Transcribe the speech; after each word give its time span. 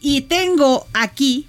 Y 0.00 0.22
tengo 0.22 0.86
aquí 0.92 1.46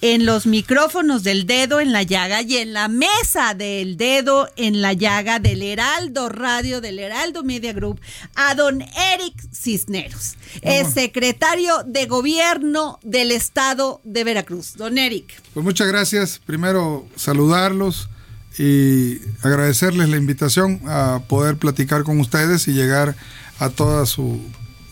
en 0.00 0.26
los 0.26 0.44
micrófonos 0.44 1.22
del 1.22 1.46
dedo 1.46 1.80
en 1.80 1.90
la 1.90 2.02
llaga 2.02 2.42
y 2.42 2.58
en 2.58 2.74
la 2.74 2.88
mesa 2.88 3.54
del 3.54 3.96
dedo 3.96 4.50
en 4.56 4.82
la 4.82 4.92
llaga 4.92 5.38
del 5.38 5.62
Heraldo 5.62 6.28
Radio, 6.28 6.82
del 6.82 6.98
Heraldo 6.98 7.42
Media 7.42 7.72
Group, 7.72 8.00
a 8.34 8.54
don 8.54 8.82
Eric 8.82 9.34
Cisneros, 9.50 10.34
el 10.60 10.86
secretario 10.86 11.84
de 11.86 12.04
Gobierno 12.04 12.98
del 13.02 13.32
Estado 13.32 14.02
de 14.04 14.24
Veracruz. 14.24 14.74
Don 14.76 14.98
Eric. 14.98 15.40
Pues 15.54 15.64
muchas 15.64 15.88
gracias. 15.88 16.38
Primero 16.44 17.08
saludarlos 17.16 18.10
y 18.58 19.20
agradecerles 19.40 20.10
la 20.10 20.18
invitación 20.18 20.82
a 20.86 21.22
poder 21.28 21.56
platicar 21.56 22.04
con 22.04 22.20
ustedes 22.20 22.68
y 22.68 22.72
llegar 22.72 23.16
a 23.58 23.70
toda 23.70 24.04
su 24.04 24.38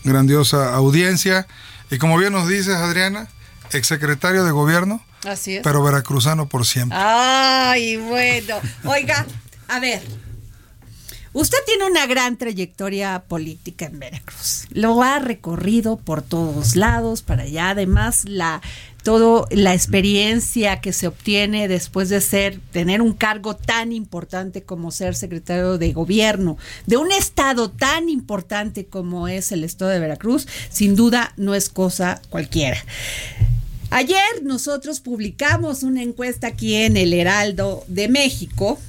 grandiosa 0.03 0.73
audiencia. 0.73 1.45
Y 1.91 1.97
como 1.97 2.17
bien 2.17 2.33
nos 2.33 2.47
dices, 2.47 2.75
Adriana, 2.75 3.27
exsecretario 3.71 4.43
de 4.43 4.51
gobierno, 4.51 5.03
Así 5.25 5.57
es. 5.57 5.63
pero 5.63 5.83
veracruzano 5.83 6.47
por 6.49 6.65
siempre. 6.65 6.97
Ay, 6.99 7.97
bueno. 7.97 8.55
Oiga, 8.83 9.25
a 9.67 9.79
ver. 9.79 10.01
Usted 11.35 11.57
tiene 11.65 11.85
una 11.85 12.05
gran 12.05 12.37
trayectoria 12.37 13.23
política 13.27 13.85
en 13.85 13.97
Veracruz. 13.97 14.67
Lo 14.69 15.01
ha 15.01 15.17
recorrido 15.17 15.97
por 15.97 16.21
todos 16.21 16.75
lados, 16.75 17.23
para 17.23 17.43
allá. 17.43 17.71
Además, 17.71 18.25
la 18.25 18.61
todo 19.03 19.47
la 19.51 19.73
experiencia 19.73 20.79
que 20.79 20.93
se 20.93 21.07
obtiene 21.07 21.67
después 21.67 22.09
de 22.09 22.21
ser 22.21 22.59
tener 22.71 23.01
un 23.01 23.13
cargo 23.13 23.55
tan 23.55 23.91
importante 23.91 24.63
como 24.63 24.91
ser 24.91 25.15
secretario 25.15 25.77
de 25.77 25.91
gobierno 25.91 26.57
de 26.87 26.97
un 26.97 27.11
estado 27.11 27.69
tan 27.69 28.09
importante 28.09 28.85
como 28.85 29.27
es 29.27 29.51
el 29.51 29.63
estado 29.63 29.91
de 29.91 29.99
Veracruz, 29.99 30.47
sin 30.69 30.95
duda 30.95 31.33
no 31.37 31.53
es 31.53 31.69
cosa 31.69 32.21
cualquiera. 32.29 32.77
Ayer 33.89 34.41
nosotros 34.41 35.01
publicamos 35.01 35.83
una 35.83 36.01
encuesta 36.01 36.47
aquí 36.47 36.75
en 36.75 36.97
el 36.97 37.13
Heraldo 37.13 37.83
de 37.87 38.07
México 38.07 38.79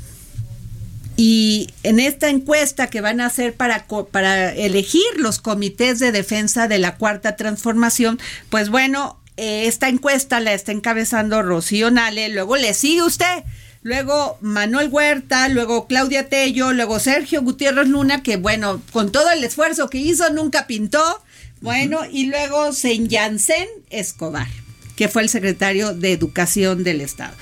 y 1.17 1.71
en 1.83 2.01
esta 2.01 2.31
encuesta 2.31 2.87
que 2.87 3.01
van 3.01 3.21
a 3.21 3.27
hacer 3.27 3.55
para, 3.55 3.87
para 4.11 4.55
elegir 4.55 5.03
los 5.19 5.41
comités 5.41 5.99
de 5.99 6.11
defensa 6.11 6.69
de 6.69 6.79
la 6.79 6.97
cuarta 6.97 7.37
transformación, 7.37 8.19
pues 8.49 8.71
bueno, 8.71 9.19
eh, 9.37 9.67
esta 9.67 9.89
encuesta 9.89 10.41
la 10.41 10.55
está 10.55 10.73
encabezando 10.73 11.43
Rocío 11.43 11.91
Nale, 11.91 12.29
luego 12.29 12.57
le 12.57 12.75
sigue 12.75 13.03
usted, 13.03 13.45
luego 13.83 14.39
Manuel 14.41 14.89
Huerta, 14.91 15.49
luego 15.49 15.87
Claudia 15.87 16.29
Tello, 16.29 16.73
luego 16.73 17.01
Sergio 17.01 17.43
Gutiérrez 17.43 17.89
Luna, 17.89 18.23
que 18.23 18.37
bueno, 18.37 18.81
con 18.93 19.13
todo 19.13 19.31
el 19.31 19.43
esfuerzo 19.43 19.91
que 19.91 19.99
hizo 19.99 20.31
nunca 20.31 20.67
pintó, 20.67 21.23
bueno, 21.61 22.01
y 22.11 22.27
luego 22.27 22.73
Senyancén 22.73 23.69
Escobar 23.91 24.49
que 24.97 25.09
fue 25.09 25.23
el 25.23 25.29
secretario 25.29 25.93
de 25.93 26.13
Educación 26.13 26.85
del 26.85 27.01
Estado. 27.01 27.35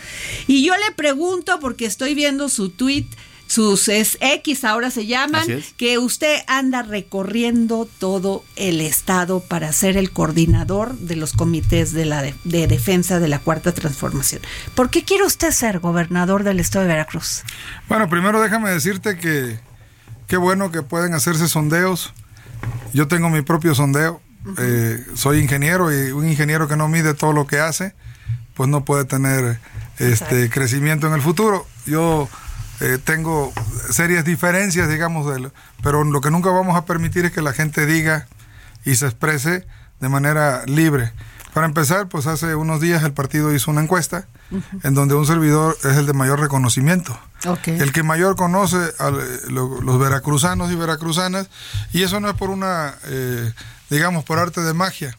Y 0.46 0.64
yo 0.64 0.74
le 0.74 0.94
pregunto, 0.94 1.58
porque 1.60 1.84
estoy 1.84 2.14
viendo 2.14 2.48
su 2.48 2.70
tweet, 2.70 3.06
sus 3.52 3.88
es 3.88 4.16
X 4.22 4.64
ahora 4.64 4.90
se 4.90 5.04
llaman, 5.04 5.46
que 5.76 5.98
usted 5.98 6.38
anda 6.46 6.82
recorriendo 6.82 7.86
todo 7.98 8.44
el 8.56 8.80
estado 8.80 9.40
para 9.40 9.74
ser 9.74 9.98
el 9.98 10.10
coordinador 10.10 10.94
de 10.94 11.16
los 11.16 11.34
comités 11.34 11.92
de 11.92 12.06
la 12.06 12.22
de, 12.22 12.34
de, 12.44 12.66
defensa 12.66 13.20
de 13.20 13.28
la 13.28 13.40
cuarta 13.40 13.72
transformación. 13.72 14.40
¿Por 14.74 14.88
qué 14.88 15.04
quiere 15.04 15.24
usted 15.24 15.50
ser 15.50 15.80
gobernador 15.80 16.44
del 16.44 16.60
estado 16.60 16.86
de 16.86 16.92
Veracruz? 16.92 17.42
Bueno, 17.90 18.08
primero 18.08 18.40
déjame 18.40 18.70
decirte 18.70 19.18
que 19.18 19.60
qué 20.28 20.38
bueno 20.38 20.70
que 20.70 20.80
pueden 20.80 21.12
hacerse 21.12 21.46
sondeos. 21.46 22.14
Yo 22.94 23.06
tengo 23.06 23.28
mi 23.28 23.42
propio 23.42 23.74
sondeo. 23.74 24.22
Uh 24.46 24.48
-huh. 24.48 24.54
eh, 24.60 25.06
soy 25.14 25.40
ingeniero 25.40 25.92
y 25.92 26.10
un 26.12 26.26
ingeniero 26.26 26.68
que 26.68 26.76
no 26.76 26.88
mide 26.88 27.12
todo 27.12 27.34
lo 27.34 27.46
que 27.46 27.60
hace, 27.60 27.94
pues 28.54 28.70
no 28.70 28.82
puede 28.86 29.04
tener 29.04 29.60
este 29.98 30.48
crecimiento 30.48 31.06
en 31.06 31.12
el 31.12 31.20
futuro. 31.20 31.66
Yo 31.84 32.30
eh, 32.82 32.98
tengo 32.98 33.52
serias 33.90 34.24
diferencias, 34.24 34.88
digamos, 34.88 35.24
de, 35.32 35.52
pero 35.84 36.02
lo 36.02 36.20
que 36.20 36.32
nunca 36.32 36.50
vamos 36.50 36.76
a 36.76 36.84
permitir 36.84 37.24
es 37.24 37.30
que 37.30 37.40
la 37.40 37.52
gente 37.52 37.86
diga 37.86 38.26
y 38.84 38.96
se 38.96 39.06
exprese 39.06 39.64
de 40.00 40.08
manera 40.08 40.64
libre. 40.66 41.12
Para 41.54 41.66
empezar, 41.66 42.08
pues 42.08 42.26
hace 42.26 42.56
unos 42.56 42.80
días 42.80 43.04
el 43.04 43.12
partido 43.12 43.54
hizo 43.54 43.70
una 43.70 43.82
encuesta 43.82 44.26
uh 44.50 44.56
-huh. 44.56 44.80
en 44.82 44.94
donde 44.94 45.14
un 45.14 45.26
servidor 45.26 45.76
es 45.84 45.96
el 45.96 46.06
de 46.06 46.12
mayor 46.12 46.40
reconocimiento. 46.40 47.16
Okay. 47.46 47.78
El 47.78 47.92
que 47.92 48.02
mayor 48.02 48.34
conoce 48.34 48.78
a 48.98 49.10
los 49.10 49.98
veracruzanos 50.00 50.72
y 50.72 50.74
veracruzanas, 50.74 51.50
y 51.92 52.02
eso 52.02 52.18
no 52.18 52.28
es 52.30 52.34
por 52.34 52.50
una, 52.50 52.94
eh, 53.04 53.52
digamos, 53.90 54.24
por 54.24 54.40
arte 54.40 54.60
de 54.60 54.74
magia. 54.74 55.16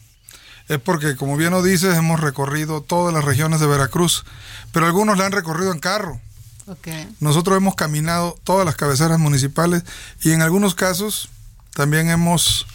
Es 0.68 0.80
porque, 0.80 1.16
como 1.16 1.38
bien 1.38 1.52
lo 1.52 1.62
dices, 1.62 1.96
hemos 1.96 2.20
recorrido 2.20 2.82
todas 2.82 3.14
las 3.14 3.24
regiones 3.24 3.60
de 3.60 3.66
Veracruz, 3.66 4.24
pero 4.72 4.84
algunos 4.86 5.16
la 5.16 5.26
han 5.26 5.32
recorrido 5.32 5.72
en 5.72 5.78
carro. 5.78 6.20
Okay. 6.66 7.08
Nosotros 7.20 7.56
hemos 7.56 7.74
caminado 7.74 8.38
todas 8.44 8.64
las 8.64 8.76
cabeceras 8.76 9.18
municipales 9.18 9.84
y 10.22 10.32
en 10.32 10.42
algunos 10.42 10.74
casos 10.74 11.28
también 11.74 12.08
hemos 12.08 12.66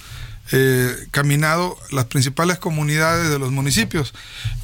eh, 0.51 1.07
caminado 1.11 1.77
las 1.91 2.05
principales 2.05 2.57
comunidades 2.57 3.29
de 3.29 3.39
los 3.39 3.51
municipios. 3.51 4.13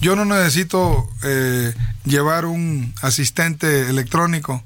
Yo 0.01 0.15
no 0.15 0.25
necesito 0.25 1.07
eh, 1.23 1.73
llevar 2.05 2.45
un 2.45 2.93
asistente 3.01 3.89
electrónico, 3.89 4.63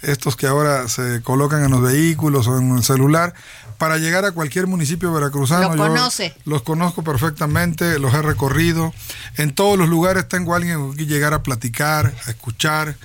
estos 0.00 0.34
que 0.34 0.46
ahora 0.46 0.88
se 0.88 1.22
colocan 1.22 1.62
en 1.64 1.70
los 1.70 1.82
vehículos 1.82 2.46
o 2.48 2.58
en 2.58 2.76
el 2.76 2.84
celular, 2.84 3.34
para 3.76 3.98
llegar 3.98 4.24
a 4.24 4.32
cualquier 4.32 4.66
municipio 4.66 5.12
veracruzano. 5.12 5.74
Lo 5.74 5.88
conoce. 5.88 6.34
Yo 6.44 6.52
los 6.52 6.62
conozco 6.62 7.04
perfectamente, 7.04 7.98
los 7.98 8.14
he 8.14 8.22
recorrido. 8.22 8.94
En 9.36 9.54
todos 9.54 9.78
los 9.78 9.88
lugares 9.88 10.28
tengo 10.28 10.54
alguien 10.54 10.94
que 10.96 11.06
llegar 11.06 11.34
a 11.34 11.42
platicar, 11.42 12.14
a 12.26 12.30
escuchar. 12.30 12.96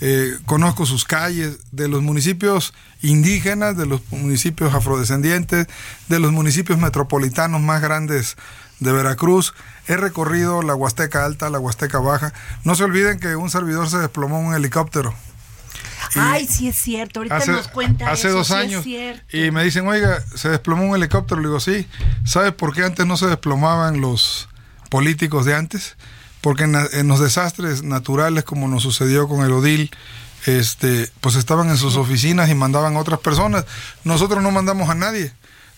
Eh, 0.00 0.36
conozco 0.44 0.84
sus 0.84 1.04
calles, 1.04 1.58
de 1.72 1.88
los 1.88 2.02
municipios 2.02 2.74
indígenas, 3.02 3.76
de 3.76 3.86
los 3.86 4.00
municipios 4.10 4.74
afrodescendientes, 4.74 5.66
de 6.08 6.20
los 6.20 6.32
municipios 6.32 6.78
metropolitanos 6.78 7.60
más 7.60 7.80
grandes 7.80 8.36
de 8.80 8.92
Veracruz. 8.92 9.54
He 9.88 9.96
recorrido 9.96 10.62
la 10.62 10.74
Huasteca 10.74 11.24
Alta, 11.24 11.48
la 11.48 11.58
Huasteca 11.58 11.98
Baja. 11.98 12.32
No 12.64 12.74
se 12.74 12.84
olviden 12.84 13.18
que 13.18 13.36
un 13.36 13.50
servidor 13.50 13.88
se 13.88 13.98
desplomó 13.98 14.40
en 14.40 14.46
un 14.46 14.54
helicóptero. 14.54 15.14
Y 16.14 16.18
Ay, 16.18 16.46
sí 16.46 16.68
es 16.68 16.76
cierto, 16.76 17.20
ahorita 17.20 17.36
hace, 17.36 17.52
nos 17.52 17.68
cuenta 17.68 18.10
Hace 18.10 18.28
eso, 18.28 18.38
dos 18.38 18.48
sí 18.48 18.54
años. 18.54 18.86
Y 19.32 19.50
me 19.50 19.64
dicen, 19.64 19.86
oiga, 19.86 20.22
se 20.34 20.48
desplomó 20.48 20.84
un 20.84 20.96
helicóptero. 20.96 21.40
Le 21.40 21.48
digo, 21.48 21.60
sí. 21.60 21.86
¿Sabes 22.24 22.52
por 22.52 22.74
qué 22.74 22.84
antes 22.84 23.06
no 23.06 23.16
se 23.16 23.26
desplomaban 23.26 24.00
los 24.00 24.48
políticos 24.90 25.46
de 25.46 25.54
antes? 25.54 25.96
Porque 26.46 26.62
en, 26.62 26.76
en 26.92 27.08
los 27.08 27.18
desastres 27.18 27.82
naturales, 27.82 28.44
como 28.44 28.68
nos 28.68 28.84
sucedió 28.84 29.26
con 29.26 29.44
el 29.44 29.50
Odil, 29.50 29.90
este, 30.44 31.10
pues 31.20 31.34
estaban 31.34 31.70
en 31.70 31.76
sus 31.76 31.96
oficinas 31.96 32.48
y 32.48 32.54
mandaban 32.54 32.94
a 32.94 33.00
otras 33.00 33.18
personas. 33.18 33.64
Nosotros 34.04 34.44
no 34.44 34.52
mandamos 34.52 34.88
a 34.88 34.94
nadie. 34.94 35.32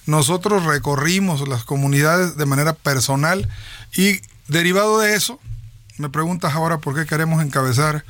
Nosotros 0.04 0.66
recorrimos 0.66 1.48
las 1.48 1.64
comunidades 1.64 2.36
de 2.36 2.44
manera 2.44 2.74
personal 2.74 3.48
y 3.96 4.20
derivado 4.46 4.98
de 4.98 5.14
eso, 5.14 5.40
me 5.96 6.10
preguntas 6.10 6.52
ahora 6.52 6.76
por 6.76 6.94
qué 6.94 7.06
queremos 7.06 7.42
encabezar 7.42 8.04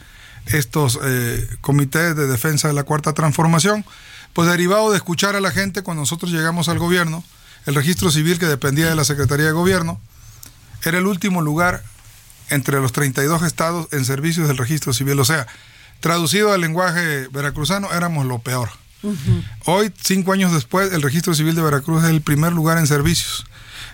estos 0.46 0.98
eh, 1.00 1.48
comités 1.60 2.16
de 2.16 2.26
defensa 2.26 2.66
de 2.66 2.74
la 2.74 2.82
cuarta 2.82 3.12
transformación. 3.12 3.84
Pues 4.32 4.48
derivado 4.48 4.90
de 4.90 4.96
escuchar 4.96 5.36
a 5.36 5.40
la 5.40 5.52
gente 5.52 5.82
cuando 5.82 6.02
nosotros 6.02 6.32
llegamos 6.32 6.68
al 6.68 6.80
gobierno, 6.80 7.22
el 7.66 7.76
registro 7.76 8.10
civil 8.10 8.40
que 8.40 8.46
dependía 8.46 8.88
de 8.88 8.96
la 8.96 9.04
Secretaría 9.04 9.46
de 9.46 9.52
Gobierno, 9.52 10.00
era 10.82 10.98
el 10.98 11.06
último 11.06 11.40
lugar 11.40 11.84
entre 12.50 12.80
los 12.80 12.92
32 12.92 13.42
estados 13.42 13.88
en 13.92 14.04
servicios 14.04 14.48
del 14.48 14.56
registro 14.56 14.92
civil. 14.92 15.18
O 15.20 15.24
sea, 15.24 15.46
traducido 16.00 16.52
al 16.52 16.60
lenguaje 16.60 17.28
veracruzano, 17.28 17.92
éramos 17.92 18.26
lo 18.26 18.38
peor. 18.38 18.70
Uh 19.02 19.12
-huh. 19.12 19.44
Hoy, 19.66 19.92
cinco 20.02 20.32
años 20.32 20.52
después, 20.52 20.92
el 20.92 21.02
registro 21.02 21.34
civil 21.34 21.54
de 21.54 21.62
Veracruz 21.62 22.04
es 22.04 22.10
el 22.10 22.20
primer 22.20 22.52
lugar 22.52 22.78
en 22.78 22.86
servicios. 22.86 23.46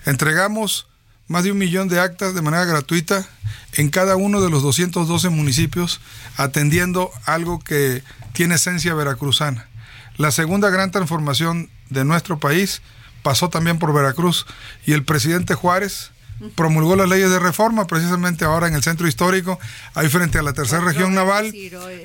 Entregamos 0.07 0.87
más 1.29 1.45
de 1.45 1.53
un 1.53 1.59
millón 1.59 1.89
de 1.89 2.01
actas 2.01 2.35
de 2.35 2.43
manera 2.43 2.65
gratuita 2.65 3.27
en 3.73 3.91
cada 3.91 4.17
uno 4.17 4.41
de 4.41 4.51
los 4.51 4.63
212 4.63 5.29
municipios, 5.31 6.01
atendiendo 6.37 7.11
algo 7.25 7.59
que 7.59 8.03
tiene 8.33 8.55
esencia 8.55 8.95
veracruzana. 8.95 9.69
La 10.17 10.31
segunda 10.31 10.71
gran 10.71 10.91
transformación 10.91 11.71
de 11.91 12.05
nuestro 12.05 12.39
país 12.39 12.83
pasó 13.23 13.49
también 13.49 13.79
por 13.79 13.93
Veracruz. 13.93 14.47
Y 14.87 14.93
el 14.93 15.05
presidente 15.05 15.55
Juárez 15.55 16.13
promulgó 16.55 16.97
las 16.97 17.09
leyes 17.09 17.31
de 17.31 17.39
reforma, 17.39 17.87
precisamente 17.87 18.45
ahora 18.45 18.69
en 18.69 18.75
el 18.75 18.83
centro 18.83 19.07
histórico, 19.07 19.59
ahí 19.95 20.09
frente 20.09 20.39
a 20.39 20.43
la 20.43 20.53
tercera 20.53 20.83
región 20.83 21.15
naval. 21.15 21.53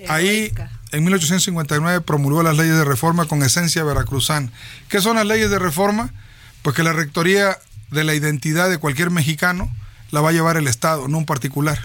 Ahí, 0.07 0.53
en 0.91 1.03
1859, 1.03 2.01
promulgó 2.01 2.43
las 2.43 2.57
leyes 2.57 2.75
de 2.75 2.85
reforma 2.85 3.25
con 3.25 3.43
esencia 3.43 3.83
veracruzana. 3.83 4.51
¿Qué 4.87 5.01
son 5.01 5.15
las 5.17 5.25
leyes 5.25 5.49
de 5.49 5.59
reforma? 5.59 6.11
Pues 6.61 6.75
que 6.75 6.83
la 6.83 6.93
rectoría 6.93 7.57
de 7.91 8.03
la 8.03 8.13
identidad 8.13 8.69
de 8.69 8.77
cualquier 8.77 9.09
mexicano 9.09 9.69
la 10.11 10.21
va 10.21 10.29
a 10.29 10.33
llevar 10.33 10.57
el 10.57 10.67
Estado, 10.67 11.07
no 11.07 11.17
un 11.17 11.25
particular. 11.25 11.79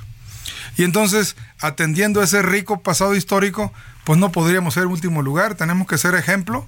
Y 0.76 0.82
entonces, 0.82 1.37
atendiendo 1.61 2.23
ese 2.23 2.43
rico 2.43 2.81
pasado 2.81 3.14
histórico, 3.14 3.73
pues 4.05 4.19
no 4.19 4.32
podríamos 4.32 4.75
ser 4.75 4.87
último 4.87 5.23
lugar, 5.23 5.55
tenemos 5.55 5.87
que 5.87 5.99
ser 5.99 6.14
ejemplo 6.14 6.67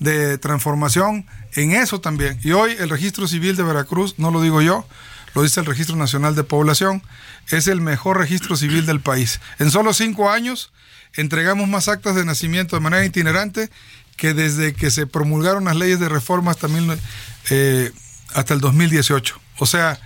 de 0.00 0.38
transformación 0.38 1.26
en 1.54 1.72
eso 1.72 2.00
también. 2.00 2.38
Y 2.42 2.52
hoy 2.52 2.76
el 2.78 2.90
registro 2.90 3.28
civil 3.28 3.56
de 3.56 3.62
Veracruz, 3.62 4.18
no 4.18 4.30
lo 4.30 4.42
digo 4.42 4.60
yo, 4.60 4.86
lo 5.34 5.42
dice 5.42 5.60
el 5.60 5.66
Registro 5.66 5.96
Nacional 5.96 6.34
de 6.34 6.44
Población, 6.44 7.02
es 7.50 7.66
el 7.66 7.80
mejor 7.80 8.18
registro 8.18 8.56
civil 8.56 8.86
del 8.86 9.00
país. 9.00 9.40
En 9.58 9.70
solo 9.70 9.92
cinco 9.92 10.30
años 10.30 10.72
entregamos 11.14 11.68
más 11.68 11.88
actas 11.88 12.14
de 12.14 12.24
nacimiento 12.24 12.76
de 12.76 12.80
manera 12.80 13.04
itinerante 13.04 13.70
que 14.16 14.34
desde 14.34 14.74
que 14.74 14.90
se 14.90 15.06
promulgaron 15.06 15.64
las 15.64 15.76
leyes 15.76 16.00
de 16.00 16.08
reforma 16.08 16.52
hasta, 16.52 16.68
eh, 17.50 17.92
hasta 18.32 18.54
el 18.54 18.60
2018. 18.60 19.40
O 19.58 19.66
sea, 19.66 19.98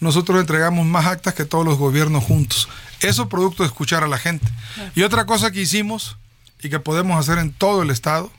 nosotros 0.00 0.38
entregamos 0.40 0.86
más 0.86 1.06
actas 1.06 1.34
que 1.34 1.44
todos 1.44 1.64
los 1.64 1.78
gobiernos 1.78 2.24
juntos. 2.24 2.68
Eso 3.00 3.28
producto 3.28 3.62
de 3.62 3.68
escuchar 3.68 4.04
a 4.04 4.08
la 4.08 4.18
gente. 4.18 4.46
Y 4.94 5.02
otra 5.02 5.24
cosa 5.26 5.50
que 5.50 5.60
hicimos 5.60 6.16
y 6.62 6.68
que 6.68 6.80
podemos 6.80 7.18
hacer 7.18 7.38
en 7.38 7.52
todo 7.52 7.82
el 7.82 7.90
Estado 7.90 8.30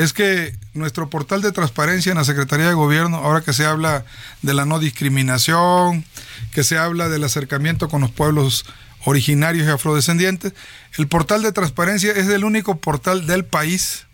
es 0.00 0.14
que 0.14 0.56
nuestro 0.72 1.10
portal 1.10 1.42
de 1.42 1.52
transparencia 1.52 2.10
en 2.10 2.16
la 2.16 2.24
Secretaría 2.24 2.66
de 2.66 2.72
Gobierno, 2.72 3.18
ahora 3.18 3.42
que 3.42 3.52
se 3.52 3.66
habla 3.66 4.06
de 4.40 4.54
la 4.54 4.64
no 4.64 4.78
discriminación, 4.78 6.06
que 6.52 6.64
se 6.64 6.78
habla 6.78 7.10
del 7.10 7.22
acercamiento 7.22 7.90
con 7.90 8.00
los 8.00 8.10
pueblos 8.10 8.64
originarios 9.04 9.66
y 9.66 9.70
afrodescendientes, 9.70 10.54
el 10.96 11.06
portal 11.06 11.42
de 11.42 11.52
transparencia 11.52 12.12
es 12.12 12.28
el 12.28 12.44
único 12.44 12.78
portal 12.78 13.26
del 13.26 13.44
país, 13.44 14.06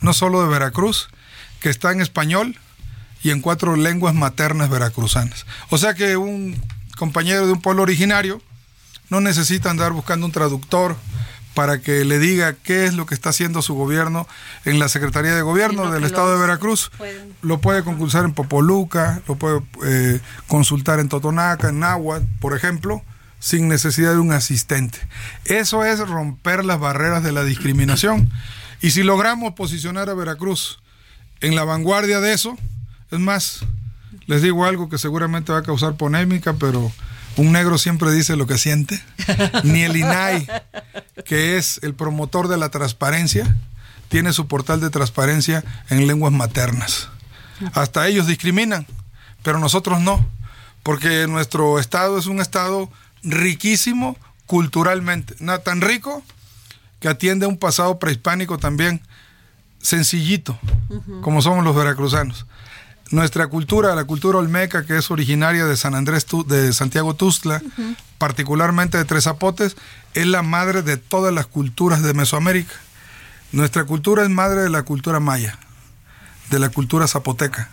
no 0.00 0.12
solo 0.12 0.42
de 0.42 0.48
Veracruz, 0.48 1.08
que 1.58 1.70
está 1.70 1.90
en 1.90 2.00
español 2.00 2.56
y 3.24 3.30
en 3.30 3.40
cuatro 3.40 3.74
lenguas 3.74 4.14
maternas 4.14 4.70
veracruzanas. 4.70 5.44
O 5.70 5.78
sea 5.78 5.94
que 5.94 6.16
un 6.16 6.56
compañero 6.96 7.46
de 7.46 7.52
un 7.52 7.60
pueblo 7.60 7.82
originario 7.82 8.40
no 9.10 9.20
necesita 9.20 9.70
andar 9.70 9.90
buscando 9.92 10.24
un 10.24 10.32
traductor 10.32 10.96
para 11.56 11.80
que 11.80 12.04
le 12.04 12.18
diga 12.18 12.52
qué 12.52 12.84
es 12.84 12.92
lo 12.92 13.06
que 13.06 13.14
está 13.14 13.30
haciendo 13.30 13.62
su 13.62 13.72
gobierno 13.72 14.28
en 14.66 14.78
la 14.78 14.90
Secretaría 14.90 15.34
de 15.34 15.40
Gobierno 15.40 15.90
del 15.90 16.04
Estado 16.04 16.34
de 16.34 16.38
Veracruz. 16.38 16.92
Lo 17.40 17.62
puede 17.62 17.82
concursar 17.82 18.26
en 18.26 18.34
Popoluca, 18.34 19.22
lo 19.26 19.36
puede 19.36 19.62
eh, 19.86 20.20
consultar 20.48 21.00
en 21.00 21.08
Totonaca, 21.08 21.70
en 21.70 21.80
Náhuatl, 21.80 22.26
por 22.40 22.54
ejemplo, 22.54 23.02
sin 23.38 23.68
necesidad 23.68 24.12
de 24.12 24.18
un 24.18 24.32
asistente. 24.32 24.98
Eso 25.46 25.82
es 25.82 26.06
romper 26.06 26.62
las 26.62 26.78
barreras 26.78 27.24
de 27.24 27.32
la 27.32 27.42
discriminación. 27.42 28.30
Y 28.82 28.90
si 28.90 29.02
logramos 29.02 29.54
posicionar 29.54 30.10
a 30.10 30.14
Veracruz 30.14 30.78
en 31.40 31.54
la 31.54 31.64
vanguardia 31.64 32.20
de 32.20 32.34
eso, 32.34 32.58
es 33.10 33.18
más, 33.18 33.60
les 34.26 34.42
digo 34.42 34.66
algo 34.66 34.90
que 34.90 34.98
seguramente 34.98 35.52
va 35.52 35.60
a 35.60 35.62
causar 35.62 35.96
polémica, 35.96 36.52
pero 36.52 36.92
un 37.36 37.52
negro 37.52 37.78
siempre 37.78 38.12
dice 38.12 38.36
lo 38.36 38.46
que 38.46 38.58
siente. 38.58 39.02
Ni 39.64 39.82
el 39.82 39.96
INAI, 39.96 40.46
que 41.24 41.56
es 41.56 41.80
el 41.82 41.94
promotor 41.94 42.48
de 42.48 42.56
la 42.56 42.70
transparencia, 42.70 43.56
tiene 44.08 44.32
su 44.32 44.46
portal 44.46 44.80
de 44.80 44.90
transparencia 44.90 45.64
en 45.90 46.06
lenguas 46.06 46.32
maternas. 46.32 47.08
Hasta 47.72 48.06
ellos 48.08 48.26
discriminan, 48.26 48.86
pero 49.42 49.58
nosotros 49.58 50.00
no, 50.00 50.26
porque 50.82 51.26
nuestro 51.26 51.78
estado 51.78 52.18
es 52.18 52.26
un 52.26 52.40
estado 52.40 52.90
riquísimo 53.22 54.16
culturalmente, 54.46 55.34
nada 55.40 55.58
tan 55.58 55.80
rico 55.80 56.22
que 57.00 57.08
atiende 57.08 57.46
a 57.46 57.48
un 57.48 57.58
pasado 57.58 57.98
prehispánico 57.98 58.58
también 58.58 59.00
sencillito, 59.80 60.58
como 61.22 61.42
somos 61.42 61.64
los 61.64 61.74
veracruzanos 61.74 62.46
nuestra 63.10 63.46
cultura, 63.46 63.94
la 63.94 64.04
cultura 64.04 64.38
olmeca, 64.38 64.84
que 64.84 64.98
es 64.98 65.10
originaria 65.10 65.64
de 65.64 65.76
San 65.76 65.94
Andrés, 65.94 66.26
de 66.46 66.72
Santiago 66.72 67.14
Tustla, 67.14 67.62
particularmente 68.18 68.98
de 68.98 69.04
Tres 69.04 69.24
Zapotes, 69.24 69.76
es 70.14 70.26
la 70.26 70.42
madre 70.42 70.82
de 70.82 70.96
todas 70.96 71.32
las 71.32 71.46
culturas 71.46 72.02
de 72.02 72.14
Mesoamérica. 72.14 72.74
Nuestra 73.52 73.84
cultura 73.84 74.22
es 74.22 74.30
madre 74.30 74.62
de 74.62 74.70
la 74.70 74.82
cultura 74.82 75.20
maya, 75.20 75.58
de 76.50 76.58
la 76.58 76.68
cultura 76.68 77.06
zapoteca, 77.06 77.70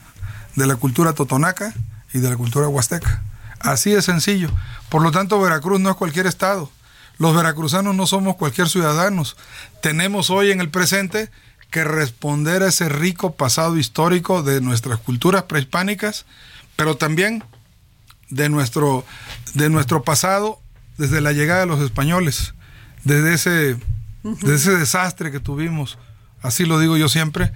de 0.55 0.67
la 0.67 0.75
cultura 0.75 1.13
totonaca 1.13 1.73
y 2.13 2.19
de 2.19 2.29
la 2.29 2.37
cultura 2.37 2.67
huasteca. 2.67 3.23
Así 3.59 3.91
de 3.91 4.01
sencillo. 4.01 4.49
Por 4.89 5.01
lo 5.01 5.11
tanto, 5.11 5.39
Veracruz 5.39 5.79
no 5.79 5.89
es 5.89 5.95
cualquier 5.95 6.27
estado. 6.27 6.69
Los 7.17 7.35
veracruzanos 7.35 7.95
no 7.95 8.05
somos 8.07 8.35
cualquier 8.35 8.69
ciudadanos. 8.69 9.37
Tenemos 9.81 10.29
hoy 10.29 10.51
en 10.51 10.61
el 10.61 10.69
presente 10.69 11.31
que 11.73 11.83
responder 11.83 12.61
a 12.61 12.67
ese 12.67 12.87
rico 12.87 13.33
pasado 13.33 13.77
histórico 13.77 14.43
de 14.43 14.61
nuestras 14.61 14.99
culturas 14.99 15.43
prehispánicas, 15.43 16.25
pero 16.75 16.97
también 16.97 17.43
de 18.29 18.47
nuestro, 18.47 19.03
de 19.55 19.71
nuestro 19.71 20.03
pasado 20.03 20.61
desde 20.99 21.19
la 21.19 21.31
llegada 21.31 21.61
de 21.61 21.65
los 21.65 21.81
españoles, 21.81 22.53
desde 23.03 23.33
ese, 23.33 23.77
ese 24.43 24.77
desastre 24.77 25.31
que 25.31 25.39
tuvimos, 25.39 25.97
así 26.43 26.67
lo 26.67 26.77
digo 26.77 26.95
yo 26.95 27.09
siempre, 27.09 27.51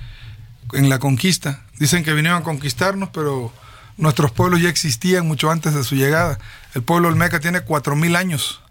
en 0.73 0.89
la 0.89 0.97
conquista. 0.97 1.63
Dicen 1.77 2.03
que 2.03 2.13
vinieron 2.13 2.41
a 2.41 2.43
conquistarnos, 2.43 3.09
pero 3.09 3.53
nuestros 3.97 4.31
pueblos 4.31 4.61
ya 4.61 4.69
existían 4.69 5.27
mucho 5.27 5.51
antes 5.51 5.75
de 5.75 5.83
su 5.83 5.93
llegada. 5.93 6.39
El 6.73 6.81
pueblo 6.81 7.07
olmeca 7.07 7.39
tiene 7.39 7.63
4.000 7.63 8.17
años 8.17 8.61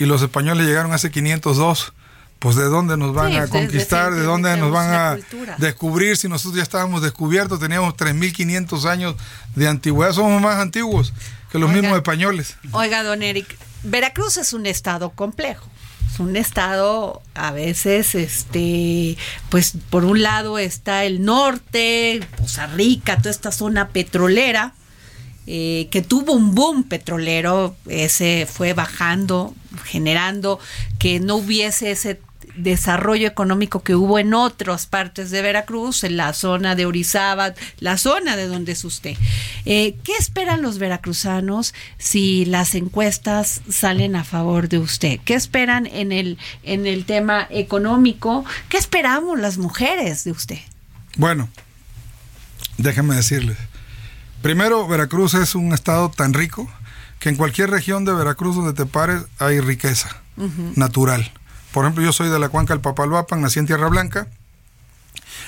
y 0.00 0.06
los 0.06 0.22
españoles 0.22 0.66
llegaron 0.66 0.92
hace 0.92 1.12
502 1.12 1.92
pues 2.42 2.56
de 2.56 2.64
dónde 2.64 2.96
nos 2.96 3.14
van 3.14 3.36
a 3.36 3.46
conquistar, 3.46 4.12
de, 4.12 4.24
dónde 4.24 4.56
nos 4.56 4.72
van 4.72 4.92
a 4.92 5.18
descubrir 5.58 6.16
si 6.16 6.28
nosotros 6.28 6.56
ya 6.56 6.64
estábamos 6.64 7.00
descubiertos, 7.00 7.60
teníamos 7.60 7.94
3.500 7.94 8.84
años 8.90 9.14
de 9.54 9.68
antigüedad, 9.68 10.12
somos 10.12 10.42
más 10.42 10.56
antiguos 10.56 11.12
que 11.52 11.60
los 11.60 11.70
mismos 11.70 11.94
españoles. 11.94 12.56
Oiga, 12.72 13.04
don 13.04 13.22
Eric, 13.22 13.56
Veracruz 13.84 14.38
es 14.38 14.52
un 14.54 14.66
estado 14.66 15.10
complejo. 15.10 15.68
Es 16.12 16.18
un 16.18 16.36
estado 16.36 17.22
a 17.34 17.52
veces, 17.52 18.16
este, 18.16 19.16
pues 19.48 19.74
por 19.88 20.04
un 20.04 20.22
lado 20.22 20.58
está 20.58 21.04
el 21.04 21.24
norte, 21.24 22.26
Poza 22.36 22.66
Rica, 22.66 23.18
toda 23.18 23.30
esta 23.30 23.52
zona 23.52 23.90
petrolera, 23.90 24.74
eh, 25.46 25.86
que 25.92 26.02
tuvo 26.02 26.32
un 26.32 26.56
boom 26.56 26.82
petrolero, 26.82 27.76
ese 27.88 28.48
fue 28.50 28.72
bajando, 28.72 29.54
generando 29.84 30.58
que 30.98 31.20
no 31.20 31.36
hubiese 31.36 31.92
ese 31.92 32.20
desarrollo 32.56 33.26
económico 33.26 33.82
que 33.82 33.94
hubo 33.94 34.18
en 34.18 34.34
otras 34.34 34.86
partes 34.86 35.30
de 35.30 35.42
Veracruz, 35.42 36.04
en 36.04 36.16
la 36.16 36.32
zona 36.32 36.74
de 36.74 36.86
Orizaba, 36.86 37.54
la 37.78 37.96
zona 37.98 38.36
de 38.36 38.46
donde 38.46 38.72
es 38.72 38.84
usted. 38.84 39.16
Eh, 39.64 39.96
¿Qué 40.04 40.12
esperan 40.18 40.62
los 40.62 40.78
veracruzanos 40.78 41.74
si 41.98 42.44
las 42.44 42.74
encuestas 42.74 43.62
salen 43.68 44.16
a 44.16 44.24
favor 44.24 44.68
de 44.68 44.78
usted? 44.78 45.20
¿Qué 45.24 45.34
esperan 45.34 45.86
en 45.86 46.12
el, 46.12 46.38
en 46.62 46.86
el 46.86 47.04
tema 47.04 47.46
económico? 47.50 48.44
¿Qué 48.68 48.76
esperamos 48.76 49.38
las 49.38 49.58
mujeres 49.58 50.24
de 50.24 50.32
usted? 50.32 50.58
Bueno, 51.16 51.48
déjenme 52.78 53.14
decirles. 53.14 53.56
Primero, 54.42 54.86
Veracruz 54.88 55.34
es 55.34 55.54
un 55.54 55.72
estado 55.72 56.10
tan 56.10 56.34
rico 56.34 56.68
que 57.18 57.28
en 57.28 57.36
cualquier 57.36 57.70
región 57.70 58.04
de 58.04 58.12
Veracruz 58.12 58.56
donde 58.56 58.72
te 58.72 58.86
pares 58.86 59.22
hay 59.38 59.60
riqueza 59.60 60.20
natural 60.74 61.30
por 61.72 61.84
ejemplo, 61.84 62.04
yo 62.04 62.12
soy 62.12 62.28
de 62.28 62.38
la 62.38 62.48
cuenca 62.48 62.74
del 62.74 62.80
Papaloapan, 62.80 63.40
nací 63.40 63.58
en 63.58 63.66
Tierra 63.66 63.88
Blanca. 63.88 64.26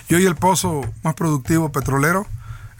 Y 0.09 0.15
hoy 0.15 0.27
el 0.27 0.37
pozo 0.37 0.83
más 1.03 1.15
productivo 1.15 1.71
petrolero, 1.73 2.27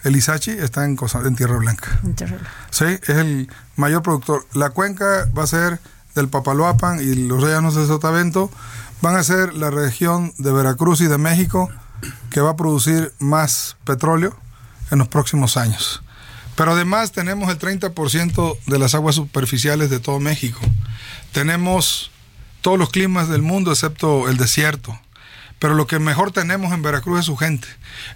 el 0.03 0.15
Isachi, 0.15 0.51
está 0.51 0.85
en, 0.85 0.97
Tierra 1.35 1.57
Blanca. 1.57 1.99
En 2.03 2.15
Tierra 2.15 2.37
Blanca. 2.37 2.51
Sí, 2.71 2.85
es 2.85 3.09
el 3.09 3.49
mayor 3.75 4.03
productor. 4.03 4.45
La 4.53 4.71
cuenca 4.71 5.29
va 5.37 5.43
a 5.43 5.47
ser 5.47 5.79
del 6.15 6.29
Papaloapan 6.29 6.99
y 7.01 7.15
los 7.27 7.41
rellanos 7.41 7.75
de 7.75 7.85
Sotavento 7.85 8.49
van 9.01 9.15
a 9.15 9.23
ser 9.23 9.53
la 9.53 9.69
región 9.69 10.33
de 10.37 10.51
Veracruz 10.51 11.01
y 11.01 11.07
de 11.07 11.17
México 11.17 11.69
que 12.29 12.41
va 12.41 12.51
a 12.51 12.55
producir 12.55 13.13
más 13.19 13.77
petróleo 13.83 14.35
en 14.91 14.99
los 14.99 15.07
próximos 15.07 15.57
años. 15.57 16.01
Pero 16.55 16.71
además 16.71 17.11
tenemos 17.11 17.49
el 17.49 17.59
30% 17.59 18.57
de 18.65 18.79
las 18.79 18.95
aguas 18.95 19.15
superficiales 19.15 19.89
de 19.89 19.99
todo 19.99 20.19
México. 20.19 20.59
Tenemos 21.33 22.11
todos 22.65 22.79
los 22.79 22.89
climas 22.89 23.29
del 23.29 23.43
mundo 23.43 23.69
excepto 23.69 24.27
el 24.27 24.37
desierto. 24.37 24.99
Pero 25.59 25.75
lo 25.75 25.85
que 25.85 25.99
mejor 25.99 26.31
tenemos 26.31 26.73
en 26.73 26.81
Veracruz 26.81 27.19
es 27.19 27.25
su 27.27 27.37
gente. 27.37 27.67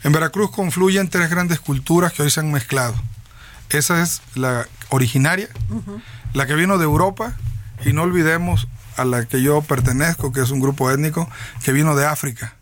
En 0.03 0.11
Veracruz 0.11 0.49
confluyen 0.49 1.07
tres 1.07 1.29
grandes 1.29 1.59
culturas 1.59 2.13
que 2.13 2.23
hoy 2.23 2.31
se 2.31 2.39
han 2.39 2.51
mezclado. 2.51 2.95
Esa 3.69 4.01
es 4.01 4.23
la 4.33 4.67
originaria, 4.89 5.49
la 6.33 6.47
que 6.47 6.55
vino 6.55 6.79
de 6.79 6.85
Europa, 6.85 7.37
y 7.85 7.93
no 7.93 8.01
olvidemos 8.01 8.67
a 8.97 9.05
la 9.05 9.23
que 9.25 9.43
yo 9.43 9.61
pertenezco, 9.61 10.33
que 10.33 10.41
es 10.41 10.49
un 10.49 10.61
grupo 10.61 10.89
étnico 10.89 11.29
que 11.63 11.71
vino 11.71 11.95
de 11.95 12.07
África. 12.07 12.55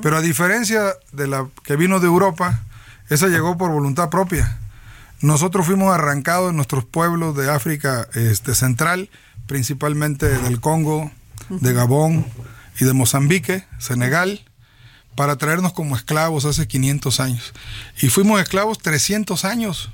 Pero 0.00 0.18
a 0.18 0.20
diferencia 0.20 0.94
de 1.10 1.26
la 1.26 1.48
que 1.64 1.74
vino 1.74 1.98
de 1.98 2.06
Europa, 2.06 2.60
esa 3.08 3.26
llegó 3.26 3.58
por 3.58 3.72
voluntad 3.72 4.10
propia. 4.10 4.58
Nosotros 5.20 5.66
fuimos 5.66 5.92
arrancados 5.92 6.50
en 6.50 6.56
nuestros 6.56 6.84
pueblos 6.84 7.36
de 7.36 7.50
África 7.50 8.06
este, 8.14 8.54
Central, 8.54 9.10
principalmente 9.48 10.28
del 10.28 10.60
Congo, 10.60 11.10
de 11.60 11.72
Gabón 11.72 12.26
y 12.80 12.84
de 12.84 12.92
Mozambique, 12.92 13.64
Senegal, 13.78 14.40
para 15.14 15.36
traernos 15.36 15.72
como 15.72 15.96
esclavos 15.96 16.44
hace 16.44 16.66
500 16.66 17.20
años. 17.20 17.52
Y 18.00 18.08
fuimos 18.08 18.40
esclavos 18.40 18.78
300 18.78 19.44
años. 19.44 19.90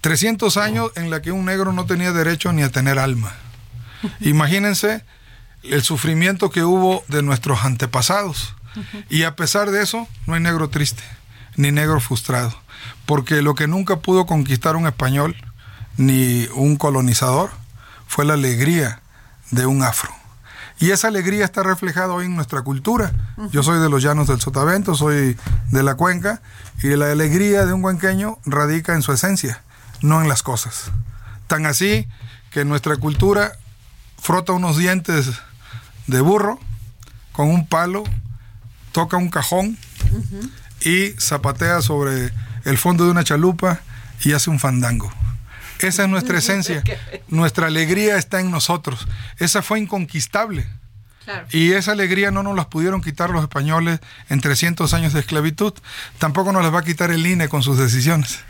300 0.00 0.56
años 0.56 0.90
en 0.96 1.10
la 1.10 1.22
que 1.22 1.32
un 1.32 1.44
negro 1.44 1.72
no 1.72 1.86
tenía 1.86 2.12
derecho 2.12 2.52
ni 2.52 2.62
a 2.62 2.70
tener 2.70 2.98
alma. 2.98 3.32
Imagínense 4.20 5.04
el 5.62 5.82
sufrimiento 5.82 6.50
que 6.50 6.62
hubo 6.62 7.04
de 7.08 7.22
nuestros 7.22 7.64
antepasados. 7.64 8.54
Y 9.08 9.22
a 9.24 9.34
pesar 9.34 9.70
de 9.70 9.82
eso, 9.82 10.06
no 10.26 10.34
hay 10.34 10.40
negro 10.40 10.68
triste, 10.68 11.02
ni 11.56 11.72
negro 11.72 12.00
frustrado. 12.00 12.54
Porque 13.06 13.42
lo 13.42 13.54
que 13.54 13.66
nunca 13.66 14.00
pudo 14.00 14.26
conquistar 14.26 14.76
un 14.76 14.86
español, 14.86 15.36
ni 15.96 16.46
un 16.54 16.76
colonizador, 16.76 17.50
fue 18.06 18.24
la 18.24 18.34
alegría 18.34 19.00
de 19.50 19.66
un 19.66 19.82
afro. 19.82 20.12
Y 20.80 20.90
esa 20.92 21.08
alegría 21.08 21.44
está 21.44 21.62
reflejada 21.62 22.12
hoy 22.12 22.26
en 22.26 22.36
nuestra 22.36 22.62
cultura. 22.62 23.12
Yo 23.50 23.62
soy 23.62 23.80
de 23.80 23.88
los 23.88 24.02
llanos 24.02 24.28
del 24.28 24.40
Sotavento, 24.40 24.94
soy 24.94 25.36
de 25.70 25.82
la 25.82 25.96
cuenca, 25.96 26.40
y 26.82 26.88
la 26.88 27.10
alegría 27.10 27.66
de 27.66 27.72
un 27.72 27.82
cuenqueño 27.82 28.38
radica 28.44 28.94
en 28.94 29.02
su 29.02 29.12
esencia, 29.12 29.62
no 30.02 30.22
en 30.22 30.28
las 30.28 30.42
cosas. 30.42 30.92
Tan 31.48 31.66
así 31.66 32.06
que 32.50 32.64
nuestra 32.64 32.96
cultura 32.96 33.52
frota 34.20 34.52
unos 34.52 34.76
dientes 34.76 35.30
de 36.06 36.20
burro 36.20 36.60
con 37.32 37.48
un 37.48 37.66
palo, 37.66 38.04
toca 38.92 39.16
un 39.16 39.30
cajón 39.30 39.76
y 40.80 41.10
zapatea 41.18 41.82
sobre 41.82 42.32
el 42.64 42.78
fondo 42.78 43.04
de 43.04 43.10
una 43.10 43.24
chalupa 43.24 43.80
y 44.22 44.32
hace 44.32 44.50
un 44.50 44.58
fandango. 44.58 45.12
Esa 45.80 46.02
es 46.04 46.08
nuestra 46.08 46.38
esencia. 46.38 46.82
Nuestra 47.28 47.66
alegría 47.66 48.16
está 48.16 48.40
en 48.40 48.50
nosotros. 48.50 49.06
Esa 49.38 49.62
fue 49.62 49.80
inconquistable. 49.80 50.66
Y 51.50 51.72
esa 51.72 51.92
alegría 51.92 52.30
no 52.30 52.42
nos 52.42 52.56
las 52.56 52.66
pudieron 52.66 53.02
quitar 53.02 53.30
los 53.30 53.42
españoles 53.42 54.00
en 54.30 54.40
300 54.40 54.92
años 54.94 55.12
de 55.12 55.20
esclavitud. 55.20 55.74
Tampoco 56.18 56.52
nos 56.52 56.62
las 56.62 56.72
va 56.72 56.80
a 56.80 56.84
quitar 56.84 57.10
el 57.10 57.26
INE 57.26 57.48
con 57.48 57.62
sus 57.62 57.78
decisiones. 57.78 58.40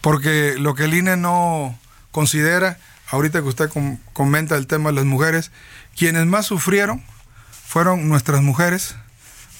Porque 0.00 0.56
lo 0.58 0.74
que 0.74 0.84
el 0.84 0.94
INE 0.94 1.16
no 1.16 1.78
considera, 2.10 2.78
ahorita 3.08 3.40
que 3.40 3.48
usted 3.48 3.70
comenta 4.12 4.56
el 4.56 4.66
tema 4.66 4.90
de 4.90 4.96
las 4.96 5.04
mujeres, 5.04 5.52
quienes 5.96 6.26
más 6.26 6.46
sufrieron 6.46 7.04
fueron 7.50 8.08
nuestras 8.08 8.42
mujeres 8.42 8.96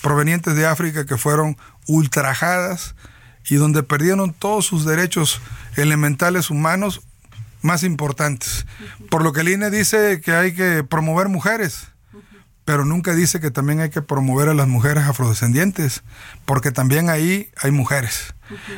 provenientes 0.02 0.54
de 0.54 0.66
África 0.66 1.06
que 1.06 1.16
fueron 1.16 1.56
ultrajadas 1.86 2.94
y 3.48 3.56
donde 3.56 3.82
perdieron 3.82 4.32
todos 4.32 4.66
sus 4.66 4.84
derechos 4.84 5.40
elementales 5.76 6.50
humanos 6.50 7.02
más 7.64 7.82
importantes. 7.82 8.66
Por 9.10 9.24
lo 9.24 9.32
que 9.32 9.40
el 9.40 9.48
INE 9.48 9.70
dice 9.70 10.20
que 10.20 10.32
hay 10.32 10.54
que 10.54 10.84
promover 10.84 11.28
mujeres, 11.28 11.88
pero 12.66 12.84
nunca 12.84 13.14
dice 13.14 13.40
que 13.40 13.50
también 13.50 13.80
hay 13.80 13.88
que 13.88 14.02
promover 14.02 14.50
a 14.50 14.54
las 14.54 14.68
mujeres 14.68 15.04
afrodescendientes, 15.04 16.02
porque 16.44 16.72
también 16.72 17.08
ahí 17.08 17.50
hay 17.56 17.70
mujeres. 17.70 18.34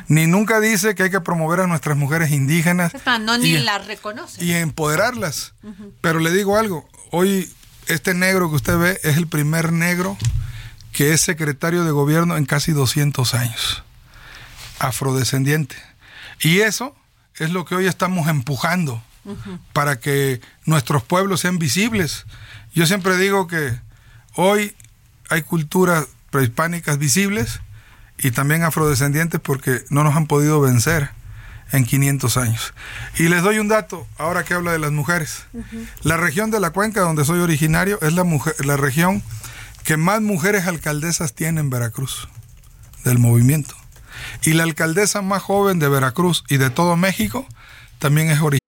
Ni 0.07 0.29
nunca 0.29 0.61
dice 0.61 0.95
que 0.95 1.03
hay 1.03 1.11
que 1.11 1.21
promover 1.21 1.61
a 1.61 1.67
nuestras 1.67 1.97
mujeres 1.97 2.31
indígenas. 2.31 2.93
no, 3.21 3.37
ni 3.39 3.59
las 3.59 3.87
reconoce. 3.87 4.43
Y 4.45 4.53
empoderarlas. 4.53 5.55
Pero 6.01 6.21
le 6.21 6.31
digo 6.31 6.57
algo, 6.57 6.89
hoy 7.11 7.53
este 7.89 8.15
negro 8.15 8.49
que 8.51 8.57
usted 8.57 8.79
ve 8.79 9.01
es 9.03 9.17
el 9.17 9.27
primer 9.27 9.73
negro 9.73 10.17
que 10.93 11.13
es 11.13 11.21
secretario 11.21 11.85
de 11.85 11.91
gobierno 11.91 12.37
en 12.37 12.47
casi 12.47 12.71
200 12.71 13.35
años. 13.35 13.83
Afrodescendiente. 14.79 15.77
Y 16.41 16.61
eso 16.61 16.95
es 17.39 17.51
lo 17.51 17.65
que 17.65 17.75
hoy 17.75 17.87
estamos 17.87 18.29
empujando 18.29 19.03
para 19.73 19.99
que 19.99 20.41
nuestros 20.65 21.03
pueblos 21.03 21.41
sean 21.41 21.59
visibles. 21.59 22.27
Yo 22.75 22.87
siempre 22.87 23.17
digo 23.17 23.49
que 23.49 23.79
hoy 24.35 24.75
hay 25.29 25.43
culturas 25.43 26.07
prehispánicas 26.31 26.99
visibles 26.99 27.61
y 28.19 28.31
también 28.31 28.63
afrodescendientes 28.63 29.41
porque 29.41 29.85
no 29.91 30.05
nos 30.05 30.17
han 30.17 30.27
podido 30.27 30.61
vencer 30.61 31.11
en 31.73 31.85
500 31.85 32.37
años. 32.37 32.75
Y 33.17 33.25
les 33.29 33.43
doy 33.43 33.59
un 33.59 33.69
dato, 33.69 34.07
ahora 34.19 34.45
que 34.45 34.55
habla 34.55 34.73
de 34.73 34.79
las 34.79 34.93
mujeres. 34.93 35.47
La 36.03 36.17
región 36.17 36.51
de 36.51 36.61
la 36.61 36.71
cuenca 36.71 37.01
donde 37.01 37.25
soy 37.25 37.41
originario 37.41 37.99
es 38.03 38.13
la, 38.13 38.25
mujer, 38.25 38.55
la 38.65 38.77
región 38.77 39.23
que 39.85 39.97
más 39.97 40.21
mujeres 40.21 40.67
alcaldesas 40.67 41.35
tiene 41.35 41.61
en 41.61 41.71
Veracruz, 41.71 42.29
del 43.05 43.19
movimiento. 43.19 43.75
Y 44.45 44.53
la 44.53 44.65
alcaldesa 44.65 45.23
más 45.23 45.43
joven 45.43 45.79
de 45.79 45.89
Veracruz 45.89 46.45
y 46.49 46.57
de 46.57 46.71
todo 46.71 46.97
México 46.97 47.47
también 47.99 48.31
es 48.31 48.41
originaria. 48.41 48.61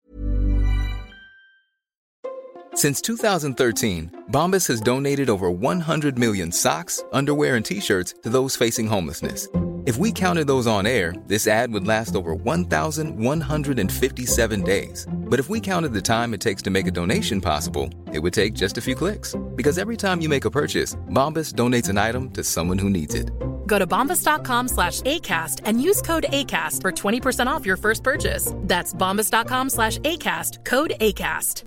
Since 2.74 3.00
2013, 3.00 4.10
Bombas 4.30 4.68
has 4.68 4.82
donated 4.82 5.30
over 5.30 5.50
100 5.50 6.18
million 6.18 6.52
socks, 6.52 7.02
underwear, 7.10 7.56
and 7.56 7.64
t-shirts 7.64 8.12
to 8.22 8.28
those 8.28 8.54
facing 8.54 8.86
homelessness. 8.86 9.48
If 9.86 9.96
we 9.96 10.12
counted 10.12 10.46
those 10.46 10.66
on 10.66 10.84
air, 10.84 11.14
this 11.26 11.46
ad 11.46 11.72
would 11.72 11.86
last 11.86 12.16
over 12.16 12.34
1,157 12.34 14.62
days. 14.62 15.06
But 15.10 15.38
if 15.38 15.48
we 15.48 15.60
counted 15.60 15.94
the 15.94 16.02
time 16.02 16.34
it 16.34 16.40
takes 16.40 16.60
to 16.62 16.70
make 16.70 16.86
a 16.86 16.90
donation 16.90 17.40
possible, 17.40 17.88
it 18.12 18.18
would 18.18 18.34
take 18.34 18.52
just 18.52 18.78
a 18.78 18.82
few 18.82 18.94
clicks. 18.94 19.34
Because 19.54 19.78
every 19.78 19.96
time 19.96 20.20
you 20.20 20.28
make 20.28 20.44
a 20.44 20.50
purchase, 20.50 20.96
Bombas 21.10 21.54
donates 21.54 21.88
an 21.88 21.98
item 21.98 22.30
to 22.32 22.42
someone 22.42 22.78
who 22.78 22.90
needs 22.90 23.14
it. 23.14 23.30
Go 23.66 23.78
to 23.78 23.86
bombas.com 23.86 24.68
slash 24.68 25.02
ACAST 25.02 25.60
and 25.64 25.80
use 25.80 26.02
code 26.02 26.26
ACAST 26.30 26.82
for 26.82 26.92
20% 26.92 27.46
off 27.46 27.66
your 27.66 27.76
first 27.76 28.02
purchase. 28.02 28.52
That's 28.62 28.94
bombas.com 28.94 29.70
slash 29.70 29.98
ACAST, 29.98 30.64
code 30.64 30.94
ACAST. 31.00 31.64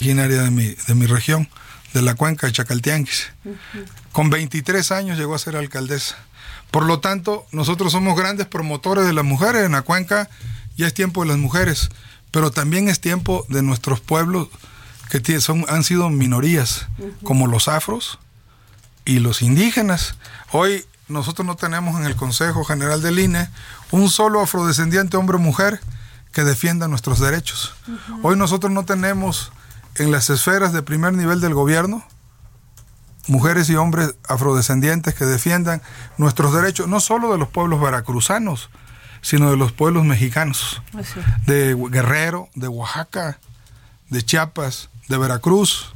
Originaria 0.00 0.42
de 0.42 0.50
mi, 0.50 0.74
de 0.86 0.94
mi 0.94 1.06
región, 1.06 1.48
de 1.94 2.02
la 2.02 2.14
cuenca 2.14 2.46
de 2.46 2.52
Chacaltianquis. 2.52 3.30
Con 4.12 4.28
23 4.28 4.90
años 4.92 5.16
llegó 5.16 5.34
a 5.34 5.38
ser 5.38 5.56
alcaldesa. 5.56 6.16
Por 6.70 6.84
lo 6.84 6.98
tanto, 7.00 7.46
nosotros 7.52 7.92
somos 7.92 8.18
grandes 8.18 8.46
promotores 8.46 9.06
de 9.06 9.12
las 9.12 9.24
mujeres 9.24 9.64
en 9.64 9.72
la 9.72 9.82
cuenca. 9.82 10.28
Ya 10.76 10.88
es 10.88 10.94
tiempo 10.94 11.22
de 11.22 11.28
las 11.28 11.38
mujeres, 11.38 11.88
pero 12.32 12.50
también 12.50 12.88
es 12.88 13.00
tiempo 13.00 13.46
de 13.48 13.62
nuestros 13.62 14.00
pueblos 14.00 14.48
que 15.08 15.40
son, 15.40 15.64
han 15.68 15.84
sido 15.84 16.10
minorías, 16.10 16.88
como 17.22 17.46
los 17.46 17.68
afros 17.68 18.18
y 19.04 19.18
los 19.18 19.42
indígenas. 19.42 20.16
Hoy 20.52 20.84
nosotros 21.08 21.46
no 21.46 21.56
tenemos 21.56 21.98
en 22.00 22.06
el 22.06 22.16
Consejo 22.16 22.64
General 22.64 23.02
del 23.02 23.18
INE 23.18 23.48
un 23.90 24.08
solo 24.08 24.40
afrodescendiente 24.40 25.16
hombre 25.16 25.36
o 25.36 25.40
mujer 25.40 25.80
que 26.32 26.44
defienda 26.44 26.88
nuestros 26.88 27.20
derechos. 27.20 27.74
Hoy 28.22 28.36
nosotros 28.36 28.72
no 28.72 28.84
tenemos 28.84 29.52
en 29.96 30.10
las 30.10 30.30
esferas 30.30 30.72
de 30.72 30.82
primer 30.82 31.12
nivel 31.12 31.40
del 31.40 31.54
gobierno 31.54 32.04
mujeres 33.26 33.70
y 33.70 33.76
hombres 33.76 34.14
afrodescendientes 34.28 35.14
que 35.14 35.24
defiendan 35.24 35.82
nuestros 36.18 36.54
derechos, 36.54 36.88
no 36.88 37.00
solo 37.00 37.32
de 37.32 37.38
los 37.38 37.48
pueblos 37.48 37.80
veracruzanos, 37.80 38.70
sino 39.22 39.50
de 39.50 39.56
los 39.56 39.72
pueblos 39.72 40.04
mexicanos, 40.04 40.82
de 41.46 41.74
Guerrero, 41.74 42.48
de 42.54 42.68
Oaxaca, 42.68 43.38
de 44.10 44.22
Chiapas, 44.22 44.90
de 45.08 45.16
Veracruz, 45.16 45.94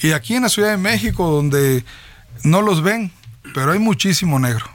y 0.00 0.12
aquí 0.12 0.34
en 0.34 0.44
la 0.44 0.48
Ciudad 0.48 0.70
de 0.70 0.78
México, 0.78 1.30
donde 1.30 1.84
no 2.42 2.62
los 2.62 2.82
ven, 2.82 3.12
pero 3.54 3.72
hay 3.72 3.78
muchísimo 3.78 4.38
negro, 4.38 4.66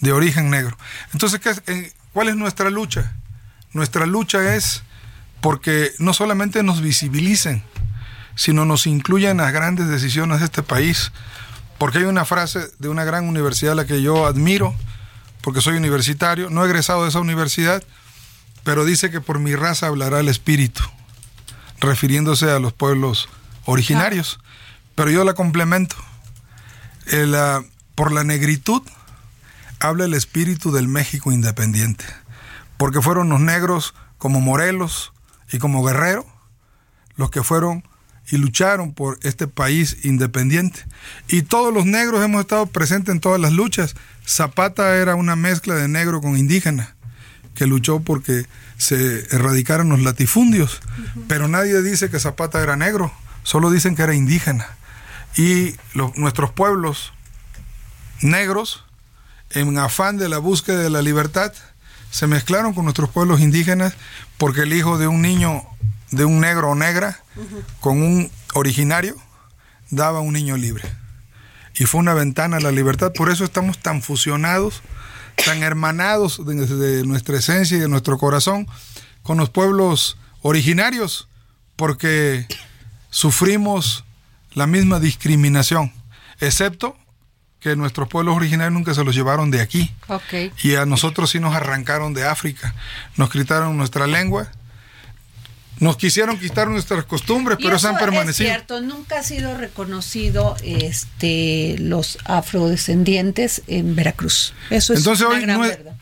de 0.00 0.12
origen 0.12 0.50
negro. 0.50 0.76
Entonces, 1.12 1.40
eh, 1.66 1.92
¿cuál 2.12 2.28
es 2.28 2.36
nuestra 2.36 2.70
lucha? 2.70 3.14
Nuestra 3.72 4.06
lucha 4.06 4.54
es 4.54 4.82
porque 5.40 5.92
no 5.98 6.14
solamente 6.14 6.62
nos 6.62 6.80
visibilicen, 6.80 7.62
sino 8.34 8.64
nos 8.64 8.86
incluyan 8.86 9.32
en 9.32 9.44
las 9.44 9.52
grandes 9.52 9.88
decisiones 9.88 10.40
de 10.40 10.46
este 10.46 10.62
país. 10.62 11.12
Porque 11.78 11.98
hay 11.98 12.04
una 12.04 12.24
frase 12.24 12.70
de 12.78 12.88
una 12.88 13.04
gran 13.04 13.28
universidad 13.28 13.72
a 13.72 13.76
la 13.76 13.86
que 13.86 14.02
yo 14.02 14.26
admiro, 14.26 14.74
porque 15.42 15.60
soy 15.60 15.76
universitario, 15.76 16.50
no 16.50 16.64
he 16.64 16.66
egresado 16.66 17.04
de 17.04 17.10
esa 17.10 17.20
universidad, 17.20 17.82
pero 18.64 18.84
dice 18.84 19.10
que 19.10 19.20
por 19.20 19.38
mi 19.38 19.54
raza 19.54 19.86
hablará 19.86 20.20
el 20.20 20.28
espíritu, 20.28 20.82
refiriéndose 21.80 22.50
a 22.50 22.58
los 22.58 22.72
pueblos 22.72 23.28
originarios. 23.64 24.40
Pero 24.94 25.10
yo 25.10 25.24
la 25.24 25.34
complemento. 25.34 25.94
Por 27.94 28.12
la 28.12 28.24
negritud 28.24 28.82
habla 29.80 30.04
el 30.04 30.14
espíritu 30.14 30.72
del 30.72 30.88
México 30.88 31.32
independiente, 31.32 32.04
porque 32.76 33.02
fueron 33.02 33.28
los 33.28 33.40
negros 33.40 33.94
como 34.18 34.40
Morelos 34.40 35.12
y 35.50 35.58
como 35.58 35.84
Guerrero 35.84 36.26
los 37.18 37.30
que 37.30 37.42
fueron 37.42 37.84
y 38.30 38.36
lucharon 38.36 38.92
por 38.94 39.18
este 39.22 39.46
país 39.46 39.98
independiente. 40.04 40.84
Y 41.28 41.42
todos 41.42 41.74
los 41.74 41.84
negros 41.84 42.24
hemos 42.24 42.40
estado 42.40 42.66
presentes 42.66 43.14
en 43.14 43.20
todas 43.20 43.40
las 43.40 43.52
luchas. 43.52 43.94
Zapata 44.26 44.96
era 44.96 45.14
una 45.14 45.34
mezcla 45.36 45.74
de 45.74 45.88
negro 45.88 46.20
con 46.20 46.38
indígena, 46.38 46.94
que 47.54 47.66
luchó 47.66 48.00
porque 48.00 48.46
se 48.76 49.34
erradicaron 49.34 49.88
los 49.88 50.00
latifundios. 50.00 50.80
Pero 51.26 51.48
nadie 51.48 51.82
dice 51.82 52.10
que 52.10 52.20
Zapata 52.20 52.62
era 52.62 52.76
negro, 52.76 53.12
solo 53.42 53.70
dicen 53.70 53.96
que 53.96 54.02
era 54.02 54.14
indígena. 54.14 54.68
Y 55.36 55.76
nuestros 56.16 56.50
pueblos 56.52 57.12
negros 58.20 58.84
en 59.50 59.78
afán 59.78 60.18
de 60.18 60.28
la 60.28 60.38
búsqueda 60.38 60.78
de 60.78 60.90
la 60.90 61.02
libertad, 61.02 61.52
se 62.10 62.26
mezclaron 62.26 62.74
con 62.74 62.84
nuestros 62.84 63.10
pueblos 63.10 63.40
indígenas 63.40 63.94
porque 64.36 64.62
el 64.62 64.72
hijo 64.72 64.98
de 64.98 65.06
un 65.06 65.22
niño, 65.22 65.62
de 66.10 66.24
un 66.24 66.40
negro 66.40 66.70
o 66.70 66.74
negra, 66.74 67.20
con 67.80 68.02
un 68.02 68.30
originario, 68.54 69.16
daba 69.90 70.20
un 70.20 70.32
niño 70.32 70.56
libre. 70.56 70.84
Y 71.78 71.84
fue 71.84 72.00
una 72.00 72.14
ventana 72.14 72.56
a 72.56 72.60
la 72.60 72.72
libertad. 72.72 73.12
Por 73.12 73.30
eso 73.30 73.44
estamos 73.44 73.78
tan 73.78 74.02
fusionados, 74.02 74.82
tan 75.44 75.62
hermanados 75.62 76.42
desde 76.44 77.04
nuestra 77.06 77.38
esencia 77.38 77.76
y 77.76 77.80
de 77.80 77.88
nuestro 77.88 78.18
corazón 78.18 78.66
con 79.22 79.38
los 79.38 79.50
pueblos 79.50 80.16
originarios, 80.42 81.28
porque 81.76 82.46
sufrimos 83.10 84.04
la 84.58 84.66
misma 84.66 85.00
discriminación, 85.00 85.92
excepto 86.40 86.96
que 87.60 87.74
nuestros 87.76 88.08
pueblos 88.08 88.36
originarios 88.36 88.72
nunca 88.74 88.92
se 88.94 89.02
los 89.04 89.14
llevaron 89.14 89.50
de 89.50 89.60
aquí. 89.60 89.90
Y 90.62 90.74
a 90.76 90.84
nosotros 90.86 91.30
sí 91.30 91.40
nos 91.40 91.54
arrancaron 91.54 92.12
de 92.14 92.24
África, 92.26 92.74
nos 93.16 93.30
quitaron 93.30 93.76
nuestra 93.76 94.06
lengua, 94.06 94.48
nos 95.80 95.96
quisieron 95.96 96.38
quitar 96.38 96.68
nuestras 96.68 97.04
costumbres, 97.04 97.58
Y 97.60 97.64
pero 97.64 97.78
se 97.78 97.86
han 97.88 97.96
permanecido. 97.98 98.48
Es 98.48 98.54
cierto, 98.54 98.80
nunca 98.80 99.20
ha 99.20 99.22
sido 99.22 99.56
reconocido 99.56 100.56
este 100.62 101.76
los 101.78 102.18
afrodescendientes 102.24 103.62
en 103.68 103.94
Veracruz. 103.94 104.54
Eso 104.70 104.92
es 104.92 104.98
Entonces 105.00 105.26
una 105.26 105.36
hoy 105.36 105.42
gran 105.42 105.58
no 105.58 105.64
es- 105.64 105.76
verdad. 105.76 105.94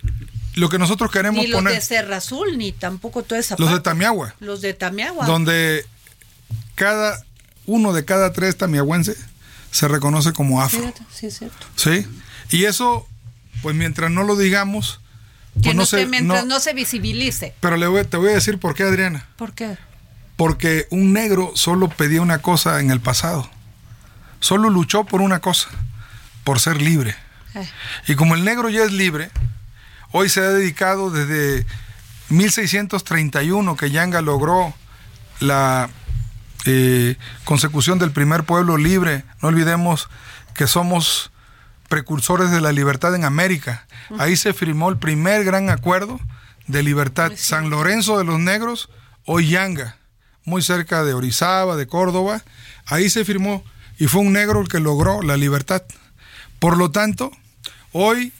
Lo 0.54 0.70
que 0.70 0.78
nosotros 0.78 1.10
queremos 1.10 1.42
Ni 1.44 1.50
los 1.50 1.58
poner, 1.58 1.74
de 1.74 1.80
Serra 1.82 2.16
Azul, 2.16 2.56
ni 2.56 2.72
tampoco 2.72 3.22
toda 3.22 3.38
esa 3.38 3.56
los 3.58 3.70
de. 3.70 3.80
Tamiagua, 3.80 4.34
Los 4.40 4.62
de 4.62 4.72
Tamiagua. 4.72 5.26
donde 5.26 5.84
cada 6.74 7.22
uno 7.66 7.92
de 7.92 8.04
cada 8.04 8.32
tres 8.32 8.56
tamiagüenses 8.56 9.18
se 9.70 9.88
reconoce 9.88 10.32
como 10.32 10.62
afro. 10.62 10.92
Sí, 11.12 11.26
es 11.26 11.38
cierto. 11.38 11.66
¿Sí? 11.76 12.06
Y 12.50 12.64
eso, 12.64 13.06
pues 13.62 13.74
mientras 13.76 14.10
no 14.10 14.22
lo 14.22 14.36
digamos, 14.36 15.00
Que 15.54 15.60
pues 15.72 15.74
no, 15.74 15.82
no 15.82 15.86
se, 15.86 15.98
se, 16.00 16.06
mientras 16.06 16.44
no- 16.46 16.54
no 16.54 16.60
se 16.60 16.72
visibilice. 16.74 17.54
Pero 17.60 17.76
le 17.76 17.86
voy- 17.86 18.04
te 18.04 18.16
voy 18.16 18.30
a 18.30 18.34
decir 18.34 18.58
por 18.58 18.74
qué, 18.74 18.82
Adriana. 18.84 19.26
¿Por 19.36 19.52
qué? 19.54 19.76
Porque 20.36 20.86
un 20.90 21.12
negro 21.12 21.52
solo 21.54 21.88
pedía 21.88 22.20
una 22.22 22.38
cosa 22.42 22.80
en 22.80 22.90
el 22.90 23.00
pasado. 23.00 23.48
Solo 24.40 24.68
luchó 24.70 25.04
por 25.04 25.20
una 25.22 25.40
cosa, 25.40 25.68
por 26.44 26.60
ser 26.60 26.80
libre. 26.82 27.16
Eh, 27.54 27.66
Y 28.08 28.14
como 28.16 28.34
el 28.34 28.44
negro 28.44 28.68
ya 28.68 28.84
es 28.84 28.92
libre, 28.92 29.30
hoy 30.12 30.28
se 30.28 30.40
ha 30.40 30.50
dedicado 30.50 31.10
desde 31.10 31.64
1631 32.28 33.76
que 33.76 33.90
Yanga 33.90 34.20
logró 34.20 34.74
la 35.40 35.88
eh, 36.66 37.16
consecución 37.44 37.98
del 37.98 38.10
primer 38.10 38.44
pueblo 38.44 38.76
libre. 38.76 39.24
No 39.42 39.48
olvidemos 39.48 40.08
que 40.54 40.66
somos 40.66 41.30
precursores 41.88 42.50
de 42.50 42.60
la 42.60 42.72
libertad 42.72 43.14
en 43.14 43.24
América. 43.24 43.86
Ahí 44.18 44.36
se 44.36 44.52
firmó 44.52 44.88
el 44.88 44.98
primer 44.98 45.44
gran 45.44 45.70
acuerdo 45.70 46.20
de 46.66 46.82
libertad. 46.82 47.32
San 47.36 47.70
Lorenzo 47.70 48.18
de 48.18 48.24
los 48.24 48.38
Negros, 48.38 48.88
hoy 49.24 49.50
Yanga, 49.50 49.96
muy 50.44 50.62
cerca 50.62 51.04
de 51.04 51.14
Orizaba, 51.14 51.76
de 51.76 51.86
Córdoba. 51.86 52.42
Ahí 52.86 53.10
se 53.10 53.24
firmó 53.24 53.64
y 53.98 54.06
fue 54.06 54.20
un 54.22 54.32
negro 54.32 54.60
el 54.60 54.68
que 54.68 54.80
logró 54.80 55.22
la 55.22 55.36
libertad. 55.36 55.82
Por 56.58 56.76
lo 56.76 56.90
tanto, 56.90 57.30
hoy 57.92 58.32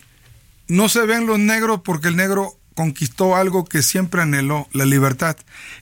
no 0.69 0.89
se 0.89 1.07
ven 1.07 1.27
los 1.27 1.39
negros 1.39 1.81
porque 1.85 2.09
el 2.09 2.17
negro 2.17 2.59
conquistó 2.75 3.37
algo 3.37 3.65
que 3.65 3.83
siempre 3.83 4.23
anheló, 4.23 4.69
la 4.73 4.85
libertad. 4.85 5.37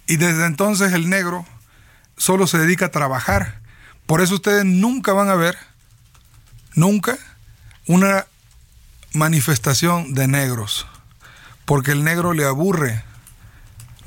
Y 0.07 0.17
desde 0.17 0.47
entonces 0.47 0.93
el 0.93 1.09
negro 1.09 1.47
solo 2.17 2.47
se 2.47 2.59
dedica 2.59 2.87
a 2.87 2.91
trabajar. 2.91 3.61
Por 4.07 4.21
eso 4.21 4.35
ustedes 4.35 4.65
nunca 4.65 5.13
van 5.13 5.29
a 5.29 5.35
ver, 5.35 5.57
nunca, 6.75 7.19
una 7.87 8.27
manifestación 9.13 10.15
de 10.15 10.29
negros. 10.29 10.87
Porque 11.65 11.93
el 11.93 12.05
negro 12.05 12.35
le 12.35 12.45
aburre, 12.45 13.03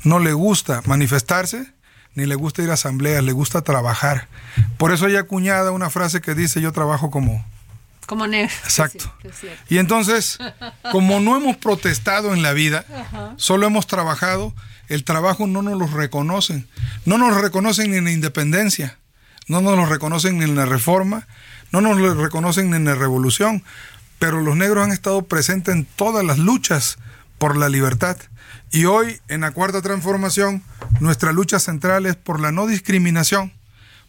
no 0.04 0.18
le 0.18 0.32
gusta 0.32 0.82
manifestarse, 0.84 1.72
ni 2.14 2.26
le 2.26 2.34
gusta 2.34 2.62
ir 2.62 2.70
a 2.70 2.74
asambleas, 2.74 3.24
le 3.24 3.32
gusta 3.32 3.62
trabajar. 3.62 4.28
Por 4.76 4.92
eso 4.92 5.06
hay 5.06 5.16
acuñada 5.16 5.72
una 5.72 5.90
frase 5.90 6.20
que 6.20 6.34
dice 6.34 6.60
yo 6.60 6.72
trabajo 6.72 7.10
como 7.10 7.44
como 8.08 8.26
negro. 8.26 8.52
Exacto. 8.64 9.12
Sí. 9.38 9.48
Y 9.68 9.78
entonces, 9.78 10.38
como 10.90 11.20
no 11.20 11.36
hemos 11.36 11.58
protestado 11.58 12.32
en 12.32 12.42
la 12.42 12.54
vida, 12.54 12.86
solo 13.36 13.66
hemos 13.66 13.86
trabajado, 13.86 14.54
el 14.88 15.04
trabajo 15.04 15.46
no 15.46 15.62
nos 15.62 15.78
lo 15.78 15.86
reconocen. 15.86 16.66
No 17.04 17.18
nos 17.18 17.40
reconocen 17.40 17.94
en 17.94 18.04
la 18.04 18.10
independencia, 18.10 18.98
no 19.46 19.60
nos 19.60 19.76
lo 19.76 19.86
reconocen 19.86 20.42
en 20.42 20.54
la 20.54 20.66
reforma, 20.66 21.26
no 21.70 21.80
nos 21.80 21.98
lo 21.98 22.14
reconocen 22.14 22.74
en 22.74 22.84
la 22.84 22.94
revolución. 22.94 23.62
Pero 24.18 24.40
los 24.40 24.56
negros 24.56 24.84
han 24.84 24.92
estado 24.92 25.22
presentes 25.22 25.74
en 25.74 25.84
todas 25.84 26.24
las 26.24 26.38
luchas 26.38 26.98
por 27.38 27.56
la 27.56 27.68
libertad. 27.68 28.16
Y 28.70 28.86
hoy, 28.86 29.20
en 29.28 29.42
la 29.42 29.52
cuarta 29.52 29.80
transformación, 29.80 30.62
nuestra 31.00 31.32
lucha 31.32 31.58
central 31.58 32.06
es 32.06 32.16
por 32.16 32.40
la 32.40 32.52
no 32.52 32.66
discriminación, 32.66 33.52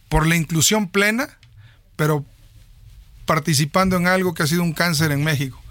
por 0.10 0.26
la 0.26 0.36
inclusión 0.36 0.90
plena, 0.90 1.30
pero 1.96 2.26
participando 3.26 3.98
en 3.98 4.08
algo 4.08 4.34
que 4.34 4.44
ha 4.44 4.48
sido 4.48 4.64
un 4.64 4.74
cáncer 4.74 5.12
en 5.12 5.24
México, 5.24 5.62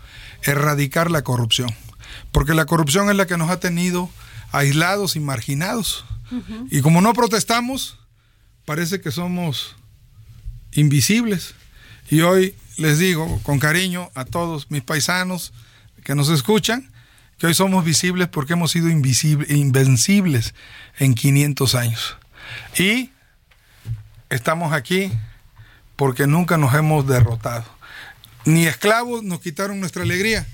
erradicar 0.45 1.11
la 1.11 1.23
corrupción. 1.23 1.75
Porque 2.31 2.55
la 2.55 2.67
corrupción 2.67 3.11
es 3.11 3.17
la 3.17 3.27
que 3.27 3.37
nos 3.37 3.51
ha 3.51 3.59
tenido 3.59 4.09
aislados 4.53 5.17
y 5.17 5.21
marginados. 5.21 6.05
Y 6.71 6.81
como 6.83 7.01
no 7.01 7.15
protestamos, 7.15 7.99
parece 8.65 9.01
que 9.01 9.11
somos 9.11 9.77
invisibles. 10.73 11.55
Y 12.11 12.21
hoy 12.21 12.55
les 12.77 12.99
digo 12.99 13.41
con 13.43 13.59
cariño 13.59 14.11
a 14.15 14.25
todos 14.25 14.71
mis 14.71 14.83
paisanos 14.83 15.53
que 16.05 16.15
nos 16.15 16.29
escuchan, 16.29 16.91
que 17.39 17.47
hoy 17.47 17.55
somos 17.55 17.85
visibles 17.85 18.29
porque 18.29 18.55
hemos 18.55 18.71
sido 18.71 18.89
invencibles 18.89 20.55
en 20.99 21.15
500 21.15 21.75
años. 21.75 22.17
Y 22.79 23.11
estamos 24.31 24.73
aquí 24.73 25.13
porque 25.97 26.27
nunca 26.27 26.57
nos 26.57 26.75
hemos 26.75 27.07
derrotado. 27.07 27.65
Ni 28.45 28.67
esclavos 28.67 29.23
nos 29.23 29.41
quitaron 29.41 29.81
nuestra 29.81 30.03
alegría. 30.03 30.47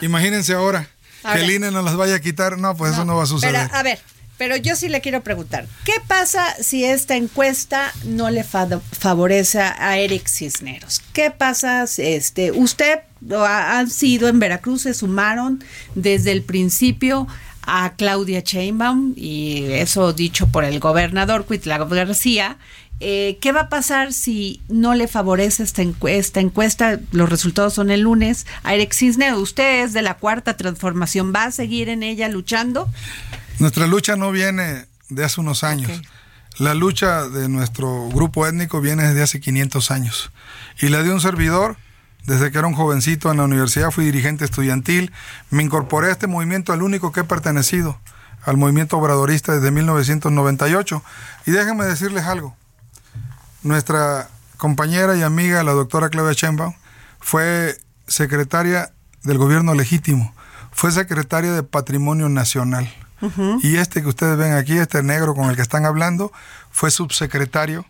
Imagínense 0.00 0.52
ahora, 0.52 0.88
Ahora- 1.22 1.38
que 1.40 1.44
el 1.46 1.50
INE 1.52 1.70
nos 1.70 1.84
las 1.84 1.96
vaya 1.96 2.16
a 2.16 2.20
quitar. 2.20 2.58
No, 2.58 2.76
pues 2.76 2.92
eso 2.92 3.04
no 3.04 3.16
va 3.16 3.24
a 3.24 3.26
suceder. 3.26 3.54
Pero, 3.66 3.74
a 3.76 3.82
ver, 3.82 3.98
pero 4.36 4.56
yo 4.56 4.76
sí 4.76 4.88
le 4.88 5.00
quiero 5.00 5.22
preguntar, 5.22 5.66
¿qué 5.84 5.94
pasa 6.06 6.44
si 6.62 6.84
esta 6.84 7.16
encuesta 7.16 7.92
no 8.04 8.30
le 8.30 8.44
fa- 8.44 8.68
favorece 8.98 9.60
a 9.60 9.98
Eric 9.98 10.28
Cisneros? 10.28 11.02
¿Qué 11.12 11.30
pasa? 11.30 11.86
si, 11.86 12.02
Este, 12.02 12.52
usted 12.52 13.00
ha- 13.32 13.78
han 13.78 13.90
sido 13.90 14.28
en 14.28 14.38
Veracruz, 14.38 14.82
se 14.82 14.94
sumaron 14.94 15.64
desde 15.96 16.30
el 16.32 16.42
principio 16.42 17.26
a 17.70 17.94
Claudia 17.96 18.40
Sheinbaum 18.40 19.12
y 19.16 19.64
eso 19.72 20.12
dicho 20.12 20.46
por 20.48 20.64
el 20.64 20.78
gobernador 20.80 21.44
Cuitlagua 21.44 21.86
García. 21.94 22.56
Eh, 23.00 23.38
¿Qué 23.40 23.52
va 23.52 23.62
a 23.62 23.68
pasar 23.68 24.12
si 24.12 24.60
no 24.68 24.94
le 24.94 25.06
favorece 25.06 25.62
esta 25.62 25.82
encuesta, 25.82 26.40
encuesta? 26.40 26.98
Los 27.12 27.28
resultados 27.28 27.74
son 27.74 27.90
el 27.90 28.00
lunes. 28.00 28.46
A 28.64 28.74
Eric 28.74 28.92
Cisneros, 28.92 29.40
usted 29.40 29.84
es 29.84 29.92
de 29.92 30.02
la 30.02 30.14
cuarta 30.14 30.56
transformación, 30.56 31.32
¿va 31.34 31.44
a 31.44 31.50
seguir 31.52 31.88
en 31.88 32.02
ella 32.02 32.28
luchando? 32.28 32.88
Nuestra 33.60 33.86
lucha 33.86 34.16
no 34.16 34.32
viene 34.32 34.86
de 35.08 35.24
hace 35.24 35.40
unos 35.40 35.62
años. 35.62 36.02
La 36.58 36.74
lucha 36.74 37.28
de 37.28 37.48
nuestro 37.48 38.08
grupo 38.08 38.44
étnico 38.46 38.80
viene 38.80 39.04
desde 39.04 39.22
hace 39.22 39.40
500 39.40 39.90
años. 39.92 40.32
Y 40.80 40.88
la 40.88 41.04
de 41.04 41.12
un 41.12 41.20
servidor, 41.20 41.76
desde 42.26 42.50
que 42.50 42.58
era 42.58 42.66
un 42.66 42.74
jovencito 42.74 43.30
en 43.30 43.36
la 43.36 43.44
universidad, 43.44 43.92
fui 43.92 44.04
dirigente 44.04 44.44
estudiantil, 44.44 45.12
me 45.50 45.62
incorporé 45.62 46.08
a 46.08 46.12
este 46.12 46.26
movimiento, 46.26 46.72
al 46.72 46.82
único 46.82 47.12
que 47.12 47.20
he 47.20 47.24
pertenecido, 47.24 48.00
al 48.42 48.56
movimiento 48.56 48.98
obradorista 48.98 49.54
desde 49.54 49.70
1998. 49.70 51.02
Y 51.46 51.52
déjenme 51.52 51.84
decirles 51.84 52.24
algo. 52.24 52.56
Nuestra 53.62 54.28
compañera 54.56 55.16
y 55.16 55.22
amiga, 55.22 55.62
la 55.62 55.72
doctora 55.72 56.10
Claudia 56.10 56.32
Sheinbaum, 56.32 56.74
fue 57.20 57.76
secretaria 58.06 58.92
del 59.22 59.38
gobierno 59.38 59.74
legítimo, 59.74 60.34
fue 60.70 60.92
secretaria 60.92 61.52
de 61.52 61.62
Patrimonio 61.62 62.28
Nacional. 62.28 62.92
Y 63.62 63.76
este 63.78 64.00
que 64.00 64.08
ustedes 64.08 64.38
ven 64.38 64.52
aquí, 64.52 64.78
este 64.78 65.02
negro 65.02 65.34
con 65.34 65.50
el 65.50 65.56
que 65.56 65.62
están 65.62 65.84
hablando, 65.84 66.32
fue 66.70 66.92
subsecretario 66.92 67.84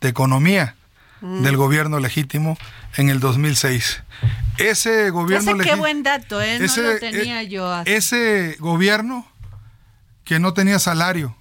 de 0.00 0.08
Economía 0.08 0.74
del 1.20 1.56
gobierno 1.56 2.00
legítimo 2.00 2.58
en 2.96 3.08
el 3.08 3.20
2006. 3.20 4.02
Ese 4.58 5.10
gobierno 5.10 5.52
Ese 5.52 5.62
qué 5.62 5.74
buen 5.76 6.02
dato, 6.02 6.42
¿eh? 6.42 6.58
No 6.58 6.82
lo 6.82 6.98
tenía 6.98 7.42
eh, 7.42 7.48
yo 7.48 7.72
así. 7.72 7.90
Ese 7.90 8.56
gobierno 8.58 9.26
que 10.24 10.38
no 10.38 10.52
tenía 10.52 10.78
salario, 10.78 11.34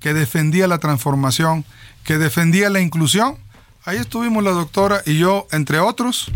que 0.00 0.12
defendía 0.14 0.66
la 0.66 0.78
transformación, 0.78 1.64
que 2.04 2.18
defendía 2.18 2.70
la 2.70 2.80
inclusión, 2.80 3.36
ahí 3.84 3.98
estuvimos 3.98 4.42
la 4.42 4.50
doctora 4.50 5.02
y 5.06 5.18
yo, 5.18 5.46
entre 5.50 5.78
otros, 5.78 6.30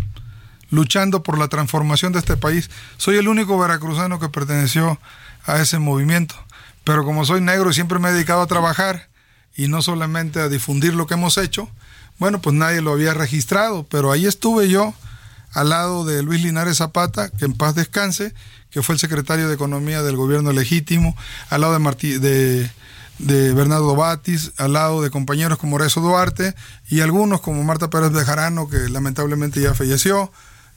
luchando 0.71 1.23
por 1.23 1.39
la 1.39 1.49
transformación 1.49 2.13
de 2.13 2.19
este 2.19 2.37
país. 2.37 2.71
Soy 2.97 3.17
el 3.17 3.29
único 3.29 3.59
veracruzano 3.59 4.19
que 4.19 4.29
perteneció 4.29 4.99
a 5.45 5.61
ese 5.61 5.79
movimiento. 5.79 6.35
Pero 6.85 7.05
como 7.05 7.25
soy 7.25 7.41
negro 7.41 7.71
y 7.71 7.75
siempre 7.75 7.99
me 7.99 8.09
he 8.09 8.13
dedicado 8.13 8.43
a 8.43 8.47
trabajar 8.47 9.09
y 9.57 9.69
no 9.69 9.83
solamente 9.83 10.41
a 10.41 10.49
difundir 10.49 10.95
lo 10.95 11.07
que 11.07 11.15
hemos 11.15 11.39
hecho, 11.39 11.69
bueno, 12.19 12.41
pues 12.41 12.55
nadie 12.55 12.81
lo 12.81 12.93
había 12.93 13.13
registrado, 13.13 13.85
pero 13.91 14.13
ahí 14.13 14.27
estuve 14.27 14.69
yo 14.69 14.95
al 15.53 15.71
lado 15.71 16.05
de 16.05 16.23
Luis 16.23 16.43
Linares 16.43 16.79
Zapata, 16.79 17.31
que 17.31 17.45
en 17.45 17.55
paz 17.55 17.75
descanse, 17.75 18.35
que 18.71 18.83
fue 18.83 18.95
el 18.95 18.99
secretario 18.99 19.49
de 19.49 19.55
Economía 19.55 20.03
del 20.03 20.17
gobierno 20.17 20.53
legítimo, 20.53 21.17
al 21.51 21.63
lado 21.63 21.73
de, 21.73 21.79
Martí, 21.79 22.19
de, 22.19 22.71
de 23.19 23.53
Bernardo 23.55 23.97
Batis, 23.97 24.53
al 24.59 24.75
lado 24.75 25.03
de 25.03 25.11
compañeros 25.11 25.59
como 25.59 25.79
Rezo 25.79 26.01
Duarte 26.01 26.55
y 26.89 27.01
algunos 27.01 27.41
como 27.41 27.63
Marta 27.65 27.91
Pérez 27.91 28.13
Bejarano, 28.13 28.69
que 28.69 28.89
lamentablemente 28.89 29.61
ya 29.61 29.75
falleció, 29.75 30.31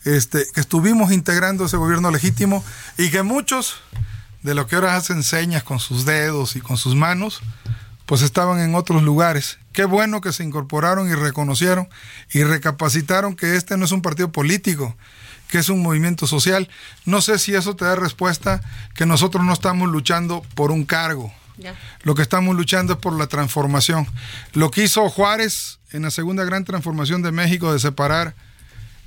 este, 0.06 0.45
que 0.54 0.62
estuvimos 0.62 1.12
integrando 1.12 1.65
ese 1.65 1.78
gobierno 1.78 2.12
legítimo 2.12 2.63
y 2.97 3.10
que 3.10 3.23
muchos 3.23 3.75
de 4.43 4.56
lo 4.56 4.67
que 4.67 4.75
ahora 4.75 4.95
hacen 4.95 5.23
señas 5.23 5.63
con 5.63 5.80
sus 5.80 6.06
dedos 6.06 6.56
y 6.56 6.62
con 6.62 6.78
sus 6.78 6.95
manos, 6.95 7.41
pues 8.06 8.21
estaban 8.21 8.60
en 8.60 8.73
otros 8.73 9.04
lugares. 9.04 9.60
Qué 9.73 9.86
bueno 9.86 10.21
que 10.21 10.32
se 10.32 10.43
incorporaron 10.43 11.10
y 11.10 11.13
reconocieron 11.13 11.89
y 12.32 12.43
recapacitaron 12.43 13.36
que 13.36 13.56
este 13.56 13.78
no 13.78 13.86
es 13.86 13.91
un 13.91 14.02
partido 14.02 14.32
político, 14.32 14.95
que 15.49 15.60
es 15.60 15.69
un 15.69 15.82
movimiento 15.82 16.25
social. 16.25 16.69
No 17.06 17.21
sé 17.21 17.38
si 17.38 17.54
eso 17.54 17.75
te 17.75 17.86
da 17.86 17.95
respuesta 17.95 18.62
que 18.95 19.06
nosotros 19.06 19.43
no 19.43 19.54
estamos 19.54 19.89
luchando 19.89 20.41
por 20.56 20.71
un 20.71 20.86
cargo. 20.86 21.34
Lo 22.03 22.15
que 22.15 22.21
estamos 22.21 22.55
luchando 22.55 22.93
es 22.93 22.99
por 22.99 23.17
la 23.17 23.27
transformación. 23.27 24.07
Lo 24.53 24.71
que 24.71 24.83
hizo 24.83 25.09
Juárez 25.09 25.79
en 25.91 26.03
la 26.03 26.11
segunda 26.11 26.43
gran 26.43 26.65
transformación 26.65 27.21
de 27.21 27.31
México 27.31 27.73
de 27.73 27.79
separar 27.79 28.35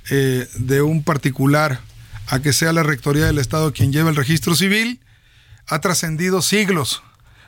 eh, 0.09 0.47
de 0.55 0.81
un 0.81 1.03
particular 1.03 1.79
a 2.27 2.39
que 2.39 2.53
sea 2.53 2.73
la 2.73 2.83
Rectoría 2.83 3.25
del 3.25 3.39
Estado 3.39 3.73
quien 3.73 3.91
lleve 3.91 4.09
el 4.09 4.15
registro 4.15 4.55
civil, 4.55 4.99
ha 5.67 5.79
trascendido 5.79 6.41
siglos. 6.41 7.03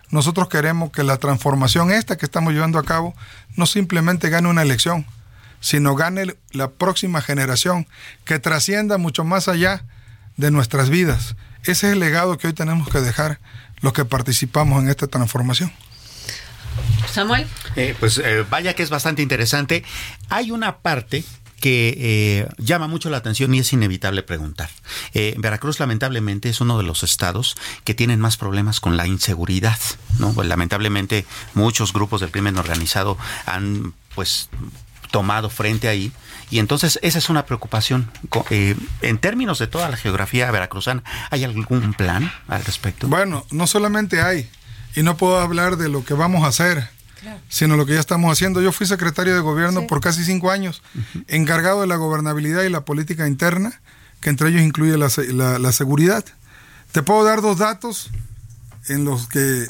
Nosotros 0.09 0.47
queremos 0.49 0.91
que 0.91 1.03
la 1.03 1.17
transformación 1.17 1.91
esta 1.91 2.17
que 2.17 2.25
estamos 2.25 2.53
llevando 2.53 2.79
a 2.79 2.83
cabo 2.83 3.15
no 3.55 3.65
simplemente 3.65 4.29
gane 4.29 4.47
una 4.47 4.61
elección, 4.61 5.05
sino 5.59 5.95
gane 5.95 6.35
la 6.51 6.71
próxima 6.71 7.21
generación, 7.21 7.87
que 8.23 8.39
trascienda 8.39 8.97
mucho 8.97 9.23
más 9.23 9.47
allá 9.47 9.83
de 10.37 10.51
nuestras 10.51 10.89
vidas. 10.89 11.35
Ese 11.63 11.87
es 11.87 11.93
el 11.93 11.99
legado 11.99 12.37
que 12.37 12.47
hoy 12.47 12.53
tenemos 12.53 12.87
que 12.89 13.01
dejar 13.01 13.39
los 13.85 13.93
que 13.93 14.03
participamos 14.03 14.83
en 14.83 14.89
esta 14.89 15.05
transformación. 15.07 15.71
Samuel. 17.09 17.47
Eh, 17.75 17.95
pues 17.99 18.17
eh, 18.17 18.43
vaya 18.49 18.73
que 18.73 18.83
es 18.83 18.89
bastante 18.89 19.21
interesante. 19.21 19.83
Hay 20.27 20.49
una 20.49 20.79
parte 20.79 21.23
que 21.61 21.95
eh, 21.97 22.47
llama 22.57 22.87
mucho 22.87 23.11
la 23.11 23.17
atención 23.17 23.53
y 23.53 23.59
es 23.59 23.71
inevitable 23.73 24.23
preguntar. 24.23 24.69
Eh, 25.13 25.35
Veracruz 25.37 25.79
lamentablemente 25.79 26.49
es 26.49 26.61
uno 26.61 26.77
de 26.79 26.83
los 26.83 27.03
estados 27.03 27.55
que 27.83 27.93
tienen 27.93 28.19
más 28.19 28.37
problemas 28.37 28.79
con 28.79 28.97
la 28.97 29.05
inseguridad, 29.05 29.79
¿no? 30.17 30.33
Pues, 30.33 30.47
lamentablemente 30.47 31.25
muchos 31.53 31.93
grupos 31.93 32.21
del 32.21 32.31
crimen 32.31 32.57
organizado 32.57 33.17
han 33.45 33.93
pues 34.15 34.49
tomado 35.11 35.49
frente 35.49 35.87
ahí 35.87 36.11
y 36.49 36.59
entonces 36.59 36.99
esa 37.01 37.17
es 37.17 37.29
una 37.29 37.45
preocupación. 37.45 38.09
Eh, 38.49 38.75
en 39.01 39.17
términos 39.17 39.59
de 39.59 39.67
toda 39.67 39.89
la 39.89 39.97
geografía 39.97 40.49
veracruzana, 40.51 41.03
¿hay 41.31 41.43
algún 41.43 41.93
plan 41.93 42.31
al 42.47 42.63
respecto? 42.63 43.07
Bueno, 43.07 43.45
no 43.51 43.67
solamente 43.67 44.21
hay, 44.21 44.49
y 44.95 45.03
no 45.03 45.17
puedo 45.17 45.39
hablar 45.39 45.77
de 45.77 45.89
lo 45.89 46.05
que 46.05 46.13
vamos 46.13 46.43
a 46.43 46.47
hacer, 46.47 46.89
sino 47.49 47.75
lo 47.75 47.85
que 47.85 47.93
ya 47.93 47.99
estamos 47.99 48.31
haciendo. 48.31 48.61
Yo 48.61 48.71
fui 48.71 48.85
secretario 48.85 49.33
de 49.33 49.41
gobierno 49.41 49.87
por 49.87 49.99
casi 49.99 50.23
cinco 50.23 50.51
años, 50.51 50.81
encargado 51.27 51.81
de 51.81 51.87
la 51.87 51.95
gobernabilidad 51.95 52.63
y 52.63 52.69
la 52.69 52.85
política 52.85 53.27
interna, 53.27 53.81
que 54.21 54.29
entre 54.29 54.49
ellos 54.49 54.61
incluye 54.61 54.97
la, 54.97 55.71
seguridad. 55.71 56.23
Te 56.91 57.01
puedo 57.01 57.23
dar 57.23 57.41
dos 57.41 57.57
datos 57.57 58.09
en 58.87 59.03
los 59.03 59.27
que 59.27 59.67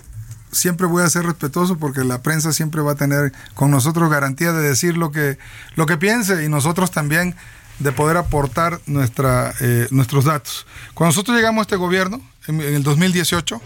siempre 0.56 0.88
voy 0.88 1.04
a 1.04 1.10
ser 1.10 1.26
respetuoso 1.26 1.78
porque 1.78 2.04
la 2.04 2.22
prensa 2.22 2.54
siempre 2.54 2.82
va 2.82 2.94
a 2.94 2.96
tener 2.96 3.34
con 3.54 3.72
nosotros 3.72 4.10
garantía 4.10 4.52
de 4.54 4.68
decir 4.68 4.98
lo 4.98 5.12
que, 5.12 5.38
lo 5.76 5.86
que 5.86 5.98
piense 5.98 6.44
y 6.44 6.50
nosotros 6.50 6.92
también 6.92 7.36
de 7.80 7.92
poder 7.92 8.18
aportar 8.18 8.80
nuestra, 8.86 9.54
eh, 9.60 9.88
nuestros 9.92 10.26
datos. 10.26 10.66
Cuando 10.94 11.10
nosotros 11.12 11.36
llegamos 11.36 11.60
a 11.60 11.64
este 11.64 11.76
gobierno, 11.76 12.22
en, 12.48 12.62
el 12.62 12.84
2018, 12.84 13.62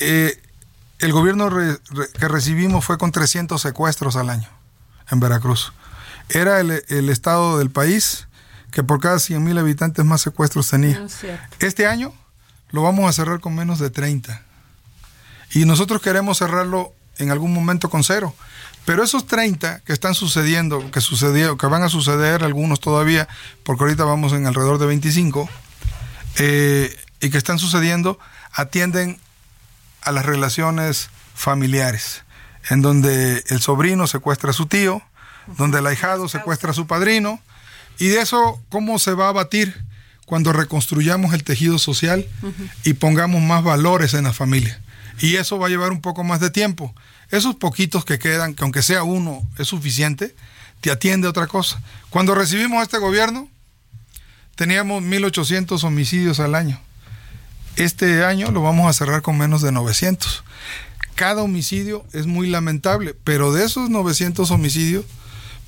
eh, 0.00 0.40
el 0.98 1.12
gobierno 1.12 1.48
que 2.18 2.28
recibimos 2.28 2.84
fue 2.84 2.98
con 2.98 3.12
300 3.12 3.60
secuestros 3.60 4.16
al 4.16 4.30
año 4.30 4.48
en 5.10 5.20
Veracruz. 5.20 5.72
Era 6.28 6.60
el, 6.60 7.08
estado 7.08 7.58
del 7.58 7.70
país 7.70 8.28
que 8.70 8.82
por 8.82 9.00
cada 9.00 9.18
100 9.18 9.42
mil 9.42 9.56
habitantes 9.56 10.04
más 10.04 10.20
secuestros 10.20 10.68
tenía. 10.68 11.06
este 11.60 11.86
año 11.86 12.12
lo 12.70 12.82
vamos 12.82 13.08
a 13.08 13.12
cerrar 13.12 13.40
con 13.40 13.54
menos 13.54 13.78
de 13.78 13.88
30. 13.88 14.47
Y 15.52 15.64
nosotros 15.64 16.02
queremos 16.02 16.38
cerrarlo 16.38 16.92
en 17.18 17.30
algún 17.30 17.52
momento 17.52 17.90
con 17.90 18.04
cero. 18.04 18.34
Pero 18.84 19.04
esos 19.04 19.26
30 19.26 19.80
que 19.80 19.92
están 19.92 20.14
sucediendo, 20.14 20.90
que 20.90 21.00
sucedió, 21.00 21.58
que 21.58 21.66
van 21.66 21.82
a 21.82 21.88
suceder 21.88 22.42
algunos 22.42 22.80
todavía, 22.80 23.28
porque 23.62 23.84
ahorita 23.84 24.04
vamos 24.04 24.32
en 24.32 24.46
alrededor 24.46 24.78
de 24.78 24.86
25, 24.86 25.48
eh, 26.38 26.96
y 27.20 27.30
que 27.30 27.38
están 27.38 27.58
sucediendo, 27.58 28.18
atienden 28.52 29.18
a 30.02 30.12
las 30.12 30.24
relaciones 30.24 31.10
familiares, 31.34 32.22
en 32.70 32.80
donde 32.80 33.44
el 33.48 33.60
sobrino 33.60 34.06
secuestra 34.06 34.50
a 34.50 34.54
su 34.54 34.66
tío, 34.66 35.02
donde 35.58 35.80
el 35.80 35.86
ahijado 35.86 36.28
secuestra 36.28 36.70
a 36.70 36.74
su 36.74 36.86
padrino, 36.86 37.40
y 37.98 38.08
de 38.08 38.20
eso, 38.20 38.60
¿cómo 38.70 38.98
se 38.98 39.12
va 39.12 39.26
a 39.26 39.30
abatir 39.30 39.84
cuando 40.24 40.52
reconstruyamos 40.52 41.34
el 41.34 41.42
tejido 41.42 41.78
social 41.78 42.26
y 42.84 42.94
pongamos 42.94 43.42
más 43.42 43.64
valores 43.64 44.14
en 44.14 44.24
la 44.24 44.32
familia? 44.32 44.80
Y 45.20 45.36
eso 45.36 45.58
va 45.58 45.66
a 45.66 45.70
llevar 45.70 45.92
un 45.92 46.00
poco 46.00 46.24
más 46.24 46.40
de 46.40 46.50
tiempo. 46.50 46.94
Esos 47.30 47.56
poquitos 47.56 48.04
que 48.04 48.18
quedan, 48.18 48.54
que 48.54 48.62
aunque 48.62 48.82
sea 48.82 49.02
uno 49.02 49.42
es 49.58 49.68
suficiente, 49.68 50.34
te 50.80 50.90
atiende 50.90 51.28
otra 51.28 51.46
cosa. 51.46 51.82
Cuando 52.10 52.34
recibimos 52.34 52.82
este 52.82 52.98
gobierno, 52.98 53.48
teníamos 54.54 55.02
1.800 55.02 55.82
homicidios 55.84 56.40
al 56.40 56.54
año. 56.54 56.80
Este 57.76 58.24
año 58.24 58.50
lo 58.50 58.62
vamos 58.62 58.88
a 58.88 58.92
cerrar 58.92 59.22
con 59.22 59.38
menos 59.38 59.62
de 59.62 59.72
900. 59.72 60.44
Cada 61.14 61.42
homicidio 61.42 62.04
es 62.12 62.26
muy 62.26 62.48
lamentable, 62.48 63.14
pero 63.24 63.52
de 63.52 63.64
esos 63.64 63.90
900 63.90 64.50
homicidios, 64.50 65.04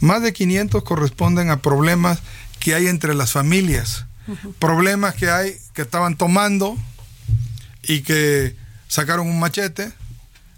más 0.00 0.22
de 0.22 0.32
500 0.32 0.82
corresponden 0.84 1.50
a 1.50 1.60
problemas 1.60 2.20
que 2.58 2.74
hay 2.74 2.86
entre 2.86 3.14
las 3.14 3.32
familias. 3.32 4.06
Problemas 4.58 5.14
que 5.14 5.30
hay 5.30 5.56
que 5.74 5.82
estaban 5.82 6.16
tomando 6.16 6.76
y 7.82 8.02
que 8.02 8.54
sacaron 8.90 9.28
un 9.28 9.38
machete 9.38 9.92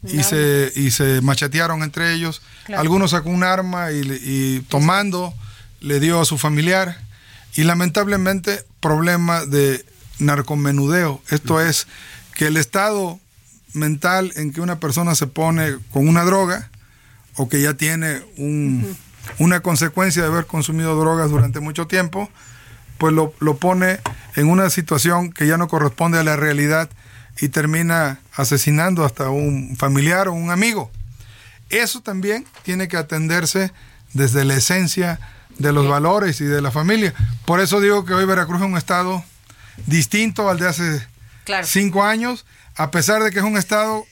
y 0.03 0.25
se, 0.25 0.73
y 0.75 0.91
se 0.91 1.21
machetearon 1.21 1.83
entre 1.83 2.13
ellos. 2.15 2.43
Algunos 2.75 3.13
sacó 3.13 3.29
un 3.31 3.45
arma 3.45 3.93
y, 3.93 4.01
y 4.01 4.61
tomando 4.69 5.33
le 5.81 6.01
dio 6.01 6.21
a 6.21 6.25
su 6.25 6.39
familiar. 6.39 6.99
Y 7.55 7.65
lamentablemente 7.65 8.65
problemas 8.81 9.51
de 9.51 9.85
narcomenudeo. 10.19 11.23
Esto 11.29 11.61
es 11.61 11.87
que 12.35 12.47
el 12.47 12.57
estado 12.57 13.21
mental 13.75 14.33
en 14.37 14.53
que 14.53 14.63
una 14.63 14.81
persona 14.81 15.15
se 15.15 15.27
pone 15.27 15.77
con 15.93 16.09
una 16.09 16.25
droga 16.25 16.71
o 17.37 17.49
que 17.49 17.61
ya 17.61 17.75
tiene 17.75 18.23
una 19.39 19.61
consecuencia 19.61 20.23
de 20.23 20.29
haber 20.29 20.47
consumido 20.47 20.99
drogas 20.99 21.31
durante 21.31 21.61
mucho 21.61 21.87
tiempo, 21.87 22.31
pues 22.99 23.13
lo, 23.13 23.35
lo, 23.41 23.57
pone 23.57 24.01
en 24.37 24.49
una 24.49 24.71
situación 24.71 25.33
que 25.33 25.47
ya 25.47 25.57
no 25.59 25.69
corresponde 25.69 26.19
a 26.19 26.25
la 26.25 26.37
realidad 26.37 26.89
y 27.41 27.49
termina 27.49 28.21
asesinando 28.35 29.05
hasta 29.05 29.31
un 29.31 29.77
familiar 29.77 30.29
o 30.29 30.33
un 30.33 30.51
amigo. 30.51 30.91
Eso 31.71 32.01
también 32.01 32.47
tiene 32.63 32.89
que 32.89 32.97
atenderse 32.97 33.73
desde 34.13 34.45
la 34.45 34.55
esencia 34.55 35.19
de 35.59 35.73
los 35.73 35.89
valores 35.89 36.41
y 36.41 36.45
de 36.45 36.61
la 36.61 36.71
familia. 36.71 37.15
Por 37.47 37.61
eso 37.61 37.81
digo 37.81 38.05
que 38.05 38.15
hoy 38.15 38.25
Veracruz 38.25 38.61
es 38.61 38.67
un 38.67 38.77
estado 38.77 39.25
distinto 39.87 40.51
al 40.51 40.59
de 40.59 40.69
hace 40.69 41.07
cinco 41.65 42.05
años, 42.05 42.45
a 42.77 42.91
pesar 42.91 43.23
de 43.23 43.31
que 43.31 43.39
es 43.39 43.45
un 43.45 43.57
estado 43.57 44.05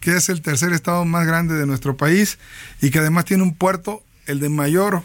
que 0.00 0.16
es 0.16 0.28
el 0.28 0.40
tercer 0.40 0.72
estado 0.72 1.04
más 1.04 1.26
grande 1.26 1.54
de 1.54 1.66
nuestro 1.66 1.96
país 1.96 2.38
y 2.80 2.90
que 2.90 3.00
además 3.00 3.26
tiene 3.26 3.42
un 3.42 3.54
puerto, 3.54 4.02
el 4.26 4.40
de 4.40 4.48
mayor 4.48 5.02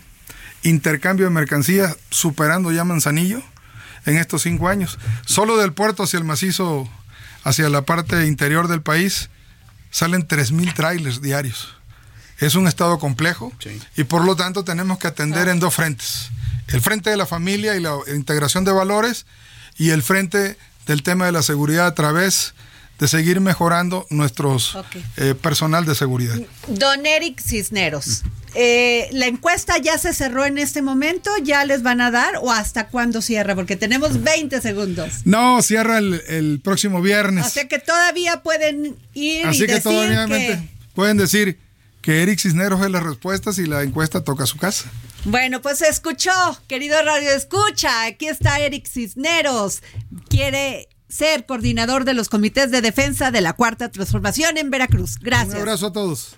intercambio 0.63 1.25
de 1.25 1.31
mercancías, 1.31 1.97
superando 2.09 2.71
ya 2.71 2.85
Manzanillo 2.85 3.43
en 4.05 4.17
estos 4.17 4.43
cinco 4.43 4.67
años. 4.69 4.97
Solo 5.25 5.57
del 5.57 5.73
puerto 5.73 6.03
hacia 6.03 6.17
el 6.17 6.25
macizo, 6.25 6.89
hacia 7.43 7.69
la 7.69 7.83
parte 7.83 8.25
interior 8.27 8.67
del 8.67 8.81
país, 8.81 9.29
salen 9.91 10.27
3.000 10.27 10.73
trailers 10.73 11.21
diarios. 11.21 11.73
Es 12.39 12.55
un 12.55 12.67
estado 12.67 12.99
complejo 12.99 13.53
y 13.95 14.03
por 14.03 14.25
lo 14.25 14.35
tanto 14.35 14.63
tenemos 14.63 14.97
que 14.99 15.07
atender 15.07 15.47
en 15.47 15.59
dos 15.59 15.73
frentes 15.73 16.29
el 16.67 16.81
frente 16.81 17.09
de 17.09 17.17
la 17.17 17.25
familia 17.25 17.75
y 17.75 17.81
la 17.81 17.97
integración 18.13 18.63
de 18.63 18.71
valores 18.71 19.25
y 19.77 19.89
el 19.91 20.03
frente 20.03 20.57
del 20.85 21.03
tema 21.03 21.25
de 21.25 21.31
la 21.31 21.43
seguridad 21.43 21.87
a 21.87 21.95
través 21.95 22.53
de 22.99 23.07
seguir 23.07 23.41
mejorando 23.41 24.07
nuestros 24.09 24.77
eh, 25.17 25.35
personal 25.35 25.85
de 25.85 25.95
seguridad. 25.95 26.35
Don 26.67 27.05
Eric 27.05 27.41
Cisneros, 27.41 28.23
eh, 28.55 29.09
¿la 29.11 29.27
encuesta 29.27 29.77
ya 29.77 29.97
se 29.97 30.13
cerró 30.13 30.45
en 30.45 30.57
este 30.57 30.81
momento? 30.81 31.29
¿Ya 31.43 31.65
les 31.65 31.83
van 31.83 31.99
a 31.99 32.09
dar 32.09 32.37
o 32.41 32.51
hasta 32.51 32.87
cuándo 32.87 33.21
cierra? 33.21 33.53
Porque 33.53 33.75
tenemos 33.75 34.23
20 34.23 34.61
segundos. 34.61 35.11
No, 35.25 35.61
cierra 35.61 35.97
el, 35.97 36.61
próximo 36.63 37.01
viernes. 37.01 37.45
O 37.45 37.49
sea 37.49 37.67
que 37.67 37.79
todavía 37.79 38.41
pueden 38.41 38.95
ir 39.13 39.45
Así 39.45 39.63
y 39.63 39.67
que 39.67 39.73
decir 39.73 39.83
todavía 39.83 40.27
pueden 40.93 41.17
decir 41.17 41.59
que 42.01 42.23
Eric 42.23 42.39
Cisneros 42.39 42.81
es 42.81 42.91
la 42.91 43.01
respuesta 43.01 43.51
si 43.51 43.65
la 43.65 43.83
encuesta 43.83 44.23
toca 44.23 44.45
su 44.45 44.57
casa. 44.57 44.89
Bueno, 45.25 45.61
pues 45.61 45.79
se 45.79 45.87
escuchó, 45.87 46.31
querido 46.67 47.01
Radio 47.03 47.31
Escucha. 47.31 48.05
Aquí 48.05 48.27
está 48.27 48.59
Eric 48.59 48.87
Cisneros. 48.87 49.81
Quiere 50.29 50.87
ser 51.09 51.45
coordinador 51.45 52.05
de 52.05 52.13
los 52.13 52.29
comités 52.29 52.71
de 52.71 52.81
defensa 52.81 53.31
de 53.31 53.41
la 53.41 53.53
Cuarta 53.53 53.89
Transformación 53.89 54.57
en 54.57 54.69
Veracruz. 54.69 55.17
Gracias. 55.19 55.55
Un 55.55 55.61
abrazo 55.61 55.87
a 55.87 55.93
todos. 55.93 56.37